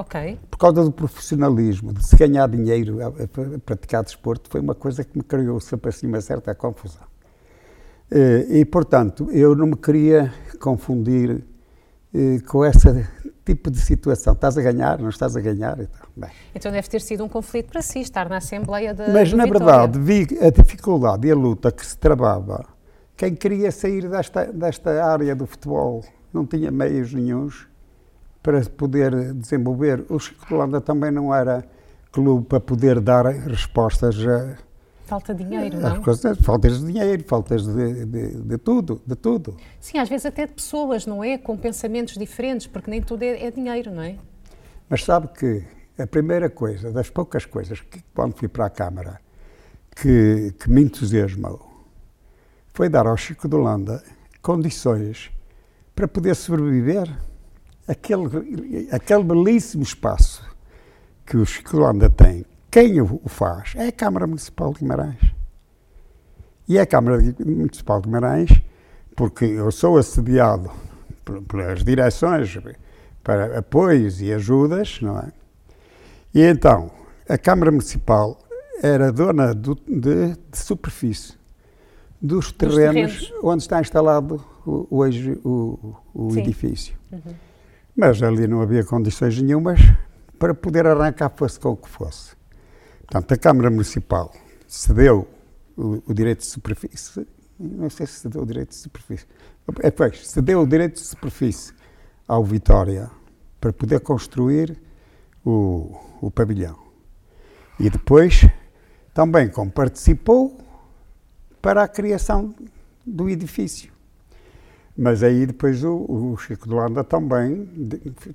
[0.00, 0.38] Ok.
[0.48, 5.02] Por causa do profissionalismo, de se ganhar dinheiro a, a- praticar desporto, foi uma coisa
[5.02, 7.02] que me criou sempre assim uma certa confusão.
[8.10, 11.42] Eh, E, portanto, eu não me queria confundir
[12.14, 13.06] eh, com esse
[13.44, 14.34] tipo de situação.
[14.34, 15.80] Estás a ganhar, não estás a ganhar?
[15.80, 16.30] Então, bem.
[16.54, 19.66] Então deve ter sido um conflito para si, estar na Assembleia da Mas, na Vitória.
[19.66, 22.64] verdade, vi a dificuldade e a luta que se travava.
[23.16, 27.66] Quem queria sair desta, desta área do futebol não tinha meios nenhuns
[28.42, 30.04] para poder desenvolver.
[30.08, 31.64] O Chico de Holanda também não era
[32.12, 34.56] clube para poder dar respostas a,
[35.08, 36.02] Falta dinheiro, não?
[36.02, 36.36] coisas.
[36.38, 39.56] Faltas de dinheiro, faltas de, de, de tudo, de tudo.
[39.80, 41.38] Sim, às vezes até de pessoas, não é?
[41.38, 44.16] Com pensamentos diferentes, porque nem tudo é, é dinheiro, não é?
[44.86, 45.64] Mas sabe que
[45.98, 49.18] a primeira coisa, das poucas coisas que quando fui para a Câmara,
[49.96, 51.66] que, que me entusiasmou,
[52.74, 54.02] foi dar ao Chico de Holanda
[54.42, 55.30] condições
[55.94, 57.08] para poder sobreviver
[57.88, 60.46] aquele, aquele belíssimo espaço
[61.26, 62.44] que o Holanda tem.
[62.70, 65.32] Quem o faz é a Câmara Municipal de Guimarães.
[66.68, 68.50] E a Câmara Municipal de Guimarães,
[69.16, 70.70] porque eu sou assediado
[71.48, 72.56] pelas direções
[73.24, 75.32] para apoios e ajudas, não é?
[76.34, 76.90] E então,
[77.28, 78.38] a Câmara Municipal
[78.82, 81.34] era dona do- de, de superfície
[82.20, 83.32] dos terrenos, terrenos.
[83.42, 84.44] onde está instalado
[84.90, 86.94] hoje o, o edifício.
[88.00, 89.80] Mas ali não havia condições nenhumas
[90.38, 92.36] para poder arrancar, fosse com o que fosse.
[93.00, 94.32] Portanto, a Câmara Municipal
[94.68, 95.26] cedeu
[95.76, 97.26] o, o direito de superfície,
[97.58, 99.26] não sei se cedeu o direito de superfície,
[99.80, 101.74] é, pois, cedeu o direito de superfície
[102.28, 103.10] ao Vitória
[103.60, 104.80] para poder construir
[105.44, 106.78] o, o pavilhão.
[107.80, 108.48] E depois,
[109.12, 110.56] também como participou
[111.60, 112.54] para a criação
[113.04, 113.97] do edifício.
[115.00, 115.94] Mas aí depois o,
[116.32, 117.68] o Chico de Holanda também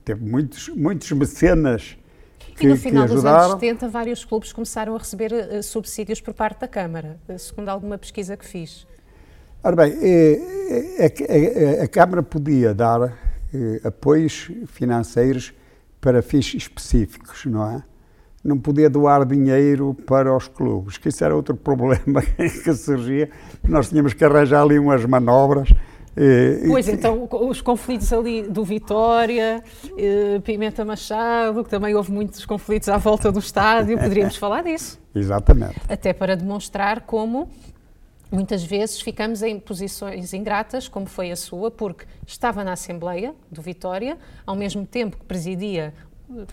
[0.05, 1.97] teve muitos, muitos mecenas
[2.55, 6.33] que, e no final dos anos 70, vários clubes começaram a receber eh, subsídios por
[6.33, 8.87] parte da Câmara, eh, segundo alguma pesquisa que fiz.
[9.61, 11.09] Ora bem, eh,
[11.79, 13.13] a, a- a Câmara podia dar
[13.83, 15.53] apoios financeiros
[15.99, 17.83] para fins específicos, não é?
[18.43, 23.29] Não podia doar dinheiro para os clubes, que isso era outro problema que surgia.
[23.67, 25.69] Nós tínhamos que arranjar ali umas manobras.
[26.15, 29.63] Eh, Pois então, os conflitos ali do Vitória,
[29.97, 34.99] eh, Pimenta Machado, que também houve muitos conflitos à volta do estádio, poderíamos falar disso.
[35.13, 35.79] Exatamente.
[35.89, 37.49] Até para demonstrar como
[38.31, 43.61] muitas vezes ficamos em posições ingratas, como foi a sua, porque estava na Assembleia do
[43.61, 45.93] Vitória, ao mesmo tempo que presidia
[46.29, 46.45] eh,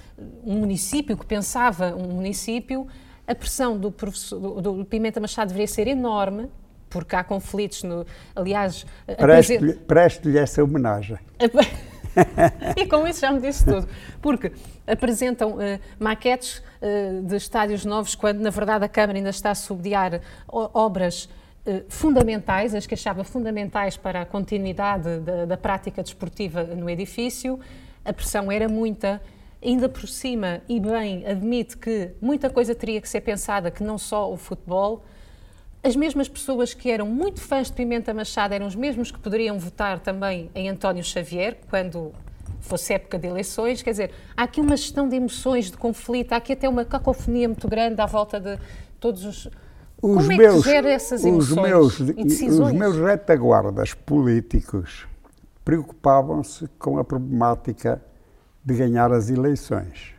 [0.44, 2.86] um município, que pensava um município,
[3.26, 3.90] a pressão do,
[4.60, 6.48] do Pimenta Machado deveria ser enorme,
[6.90, 8.84] porque há conflitos, no, aliás...
[9.16, 11.18] Preste-lhe preste-lhe essa homenagem.
[12.76, 13.88] e com isso já me disse tudo.
[14.20, 14.52] Porque
[14.86, 19.54] apresentam eh, maquetes eh, de estádios novos, quando na verdade a Câmara ainda está a
[19.54, 21.28] subsidiar o- obras
[21.64, 27.60] eh, fundamentais, as que achava fundamentais para a continuidade da, da prática desportiva no edifício.
[28.04, 29.22] A pressão era muita.
[29.62, 33.98] Ainda por cima, e bem, admite que muita coisa teria que ser pensada, que não
[33.98, 35.04] só o futebol.
[35.82, 39.58] As mesmas pessoas que eram muito fãs de Pimenta Machado eram os mesmos que poderiam
[39.58, 42.12] votar também em António Xavier, quando
[42.60, 43.80] fosse época de eleições.
[43.80, 47.48] Quer dizer, há aqui uma gestão de emoções, de conflito, há aqui até uma cacofonia
[47.48, 48.58] muito grande à volta de
[48.98, 49.46] todos os.
[50.02, 52.72] Os Como é meus, que gera essas os emoções meus, e decisões?
[52.72, 55.06] Os meus retaguardas políticos
[55.62, 58.02] preocupavam-se com a problemática
[58.64, 60.14] de ganhar as eleições.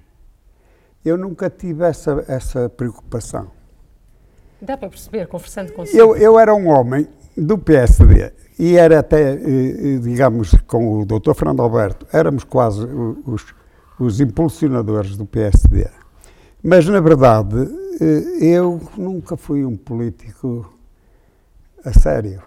[1.04, 3.52] Eu nunca tive essa, essa preocupação.
[4.62, 5.98] Dá para perceber, conversando consigo.
[5.98, 11.06] Eu, eu era um homem do PSD e era até, eh, eh, digamos, com o
[11.06, 11.34] Dr.
[11.34, 12.86] Fernando Alberto, éramos quase
[13.26, 13.56] os,
[14.00, 15.88] os impulsionadores do PSD.
[16.62, 17.58] Mas, na verdade,
[18.00, 20.72] eh, eu nunca fui um político
[21.84, 22.44] a sério.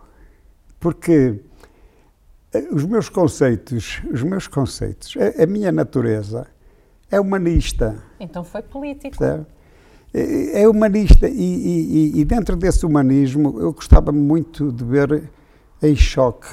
[0.78, 1.40] Porque
[2.70, 6.46] os meus conceitos, os meus conceitos, a, a minha natureza
[7.10, 7.96] é humanista.
[8.20, 9.18] Então foi político.
[9.18, 9.46] Percebe?
[10.16, 11.32] É é humanista e,
[12.14, 15.28] e- e dentro desse humanismo eu gostava muito de ver
[15.82, 16.46] em choque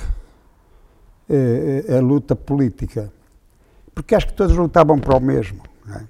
[1.29, 3.11] eh, a luta política,
[3.93, 5.61] porque acho que todos lutavam para o mesmo.
[5.85, 6.03] não é?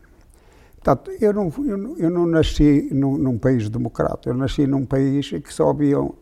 [0.76, 1.54] Portanto, eu não,
[1.97, 5.99] eu não, nasci num, num país democrata, eu nasci num país em que só havia
[6.02, 6.14] um-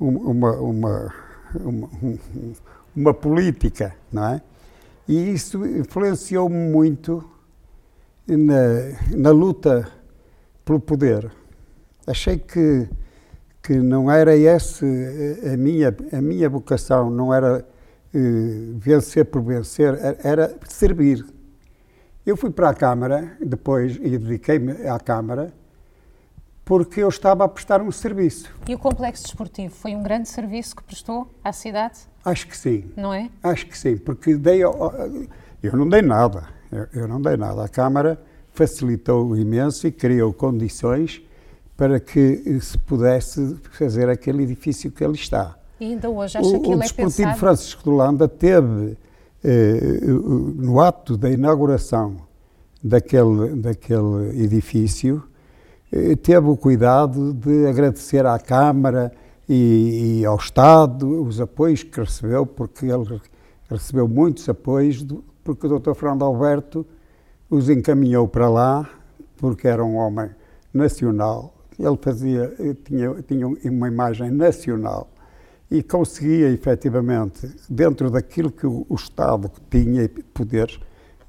[0.00, 1.12] uma, uma,
[1.60, 2.18] uma, um-
[2.96, 4.42] uma política, não é?
[5.06, 7.22] E isso influenciou-me muito
[8.26, 9.86] na, na luta
[10.64, 11.30] pelo poder.
[12.06, 12.88] Achei que,
[13.62, 14.84] que não era esse
[15.52, 17.66] a minha, a minha vocação, não era
[18.14, 18.18] eh,
[18.76, 21.24] vencer por vencer, era- servir.
[22.26, 25.52] Eu fui para a Câmara depois e dediquei-me à Câmara
[26.64, 28.50] porque eu estava a prestar um serviço.
[28.66, 32.90] E o complexo desportivo foi um grande serviço que prestou à cidade, Acho que sim.
[32.96, 33.28] não é?
[33.42, 34.62] Acho que sim, porque dei.
[34.64, 36.48] Eu não dei nada.
[36.72, 37.62] Eu, eu não dei nada.
[37.64, 38.18] A Câmara
[38.54, 41.20] facilitou imenso e criou condições
[41.76, 45.56] para que se pudesse fazer aquele edifício que ali está.
[45.80, 47.38] E ainda hoje acha O, que o ele é Desportivo pensado...
[47.38, 48.96] Francisco de Holanda teve,
[49.42, 50.00] eh,
[50.56, 52.16] no ato da inauguração
[52.82, 55.22] daquele, daquele edifício,
[55.92, 59.12] eh, teve o cuidado de agradecer à Câmara
[59.48, 63.20] e, e ao Estado os apoios que recebeu, porque ele
[63.68, 65.92] recebeu muitos apoios, do- porque o Dr.
[65.94, 66.86] Fernando Alberto
[67.54, 68.90] os encaminhou para lá,
[69.36, 70.30] porque era um homem
[70.72, 71.54] nacional.
[71.78, 72.52] Ele fazia,
[72.84, 75.08] tinha, tinha uma imagem nacional
[75.70, 80.80] e conseguia efetivamente, dentro daquilo que o, o Estado tinha poderes,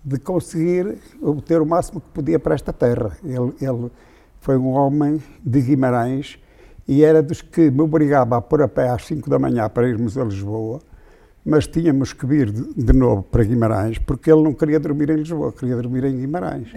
[0.04, 3.18] de conseguir obter o máximo que podia para esta terra.
[3.24, 3.92] Ele, ele
[4.40, 6.40] foi um homem de Guimarães
[6.88, 9.88] e era dos que me obrigava a pôr a pé às 5 da manhã para
[9.88, 10.80] irmos a Lisboa,
[11.46, 15.18] mas tínhamos que vir de, de novo para Guimarães porque ele não queria dormir em
[15.18, 16.70] Lisboa, queria dormir em Guimarães.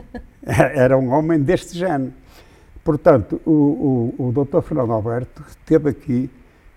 [0.42, 2.12] Era um homem deste género.
[2.82, 4.62] Portanto, o, o, o Dr.
[4.62, 6.30] Fernando Alberto teve aqui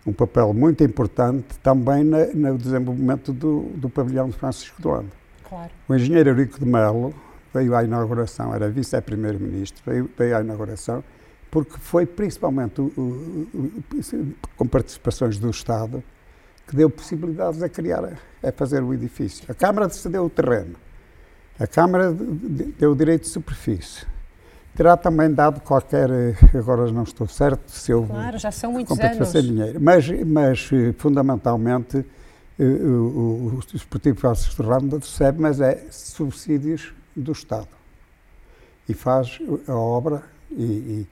[0.05, 5.11] um papel muito importante também na, no desenvolvimento do, do pavilhão de Francisco de Holanda.
[5.47, 5.71] Claro.
[5.87, 7.13] O engenheiro Eurico de Melo
[7.53, 11.03] veio à inauguração, era vice-primeiro-ministro, veio, veio à inauguração,
[11.49, 13.83] porque foi principalmente o, o,
[14.55, 16.03] com participações do Estado
[16.67, 18.03] que deu possibilidades a criar,
[18.43, 19.45] a fazer o edifício.
[19.49, 20.75] A Câmara cedeu o terreno,
[21.59, 24.05] a Câmara deu o direito de superfície.
[24.75, 26.07] Terá também dado qualquer,
[26.53, 29.51] agora não estou certo se houve Claro, já são muitos compensação anos.
[29.51, 32.05] dinheiro, mas, mas eh, fundamentalmente
[32.59, 37.69] eh, o, o, o Esportivo Francisco de Holanda recebe, mas é subsídios do Estado.
[38.87, 41.07] E faz a obra, e, e,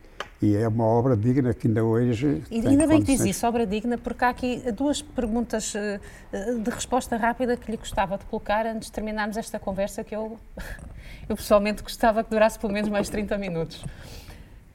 [0.46, 2.44] e é uma obra digna que ainda hoje.
[2.52, 6.00] E ainda bem que diz isso, obra digna, porque há aqui duas perguntas eh,
[6.32, 10.16] eh, de resposta rápida que lhe gostava de colocar antes de terminarmos esta conversa, que
[10.16, 10.38] eu,
[11.28, 13.84] eu pessoalmente gostava que durasse pelo menos mais 30 minutos.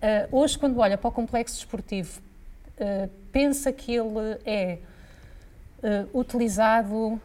[0.02, 2.20] Eh, hoje, quando olha para o complexo desportivo,
[2.78, 4.78] eh, pensa que ele é
[5.82, 7.20] eh, utilizado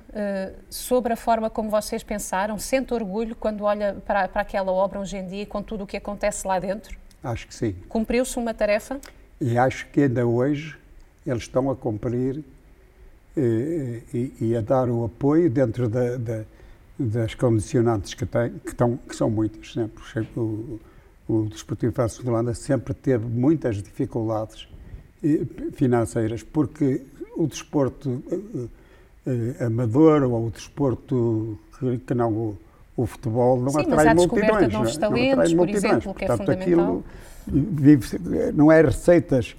[0.69, 2.57] sobre a forma como vocês pensaram?
[2.57, 5.87] Sente orgulho quando olha para, para aquela obra hoje em dia e com tudo o
[5.87, 6.97] que acontece lá dentro?
[7.25, 7.75] Acho que sim.
[7.89, 8.99] Cumpriu-se uma tarefa?
[9.41, 10.77] E acho que ainda hoje
[11.25, 12.43] eles estão a cumprir
[13.35, 16.43] eh, e, e a dar o apoio dentro da, da,
[16.99, 19.73] das condicionantes que têm, que, estão, que são muitas.
[19.73, 20.39] Sempre.
[20.39, 20.79] O,
[21.27, 24.67] o Desportivo Francisco de Holanda sempre teve muitas dificuldades
[25.23, 27.01] eh, financeiras, porque
[27.35, 28.67] o desporto eh,
[29.25, 32.55] eh, amador ou o desporto que, que não
[32.95, 34.71] o, futebol não Sim, mas atrai há a descoberta multidões.
[34.71, 35.09] de novos não é?
[35.09, 35.83] Não talentos, por multidões.
[35.83, 36.61] exemplo, que é fundamental.
[36.61, 37.05] aquilo
[37.47, 38.19] vive
[38.53, 39.55] não é receitas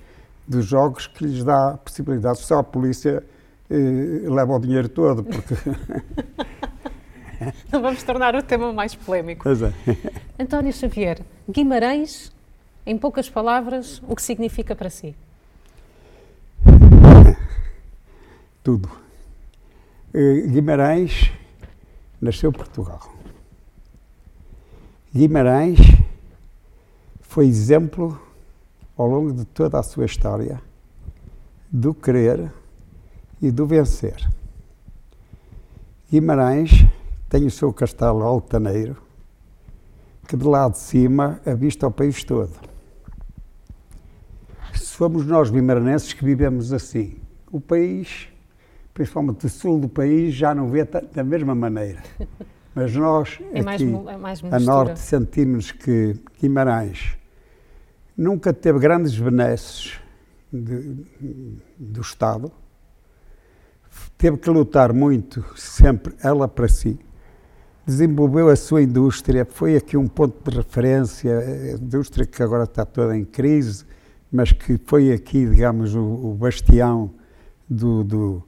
[0.46, 2.38] dos jogos que lhes dá a possibilidade.
[2.38, 3.22] Só a polícia
[3.70, 5.54] eh, leva o dinheiro todo, porque.
[7.70, 9.42] Não vamos tornar o tema mais polémico.
[9.42, 9.70] Pois é.
[10.38, 12.32] António Xavier, Guimarães,
[12.86, 15.14] em poucas palavras, o que significa para si?
[18.62, 18.88] Tudo.
[20.14, 21.30] Eh, Guimarães
[22.20, 23.15] nasceu em Portugal.
[25.16, 25.78] Guimarães
[27.22, 28.20] foi exemplo
[28.98, 30.60] ao longo de toda a sua história
[31.72, 32.52] do querer
[33.40, 34.30] e do vencer.
[36.10, 36.84] Guimarães
[37.30, 38.98] tem o seu castelo altaneiro,
[40.28, 42.52] que de lá de cima avista o país todo.
[44.74, 47.16] Somos nós guimaranenses que vivemos assim.
[47.50, 48.28] O país,
[48.92, 52.02] principalmente o sul do país, já não vê da mesma maneira.
[52.76, 54.60] Mas nós, É aqui, é mais a mistura.
[54.60, 57.16] norte, sentimos que Guimarães
[58.14, 59.98] nunca teve grandes benesses
[60.52, 61.02] de-
[61.78, 62.52] do Estado.
[64.18, 66.98] Teve que lutar muito, sempre ela para si.
[67.86, 72.84] Desenvolveu a sua indústria, foi aqui um ponto de referência, a indústria que agora está
[72.84, 73.86] toda em crise,
[74.30, 77.10] mas que foi aqui, digamos, o, o bastião
[77.70, 78.42] do, do,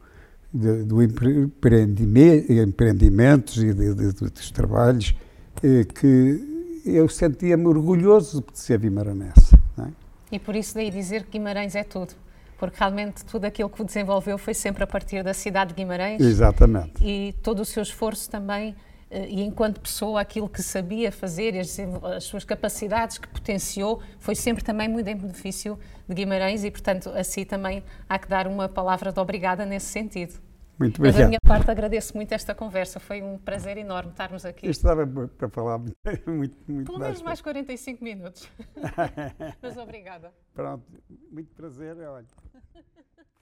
[0.85, 5.15] do empreendime- empreendimentos e de- de- dos trabalhos,
[5.63, 9.55] eh, que eu sentia-me orgulhoso de ser vimaranense.
[9.79, 9.89] é?
[10.33, 12.15] E por isso daí dizer que Guimarães é tudo.
[12.59, 16.93] Porque realmente tudo aquilo que desenvolveu foi sempre a partir da cidade de Guimarães Exatamente.
[17.05, 18.75] e todo o seu esforço também,
[19.11, 21.79] eh, e enquanto pessoa, aquilo que sabia fazer as,
[22.17, 25.79] as suas capacidades que potenciou, foi sempre também muito em benefício
[26.09, 29.87] de Guimarães e, portanto, a si também há que dar uma palavra de obrigada nesse
[29.87, 30.35] sentido.
[30.79, 31.15] Muito obrigado.
[31.15, 34.69] Mas da minha parte agradeço muito esta conversa, foi um prazer enorme estarmos aqui.
[34.69, 35.79] Isto estava para falar
[36.27, 38.49] muito, muito Pelo menos mais 45 minutos.
[39.61, 40.33] Mas obrigada.
[40.55, 40.85] Pronto,
[41.31, 42.27] muito prazer, olha.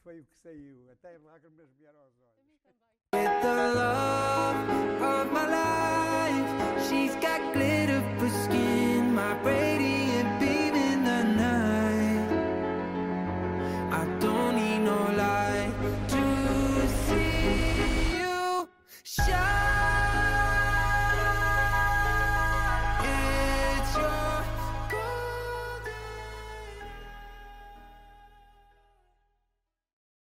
[0.02, 2.36] Foi o que saiu, até lágrimas vieram aos olhos.
[3.12, 4.70] With the love
[5.02, 12.30] of my life, she's got glitter for skin, my radiant beam in the night.
[13.92, 15.72] I don't need no light
[16.08, 16.16] to
[17.16, 18.68] See You
[19.02, 19.85] shine.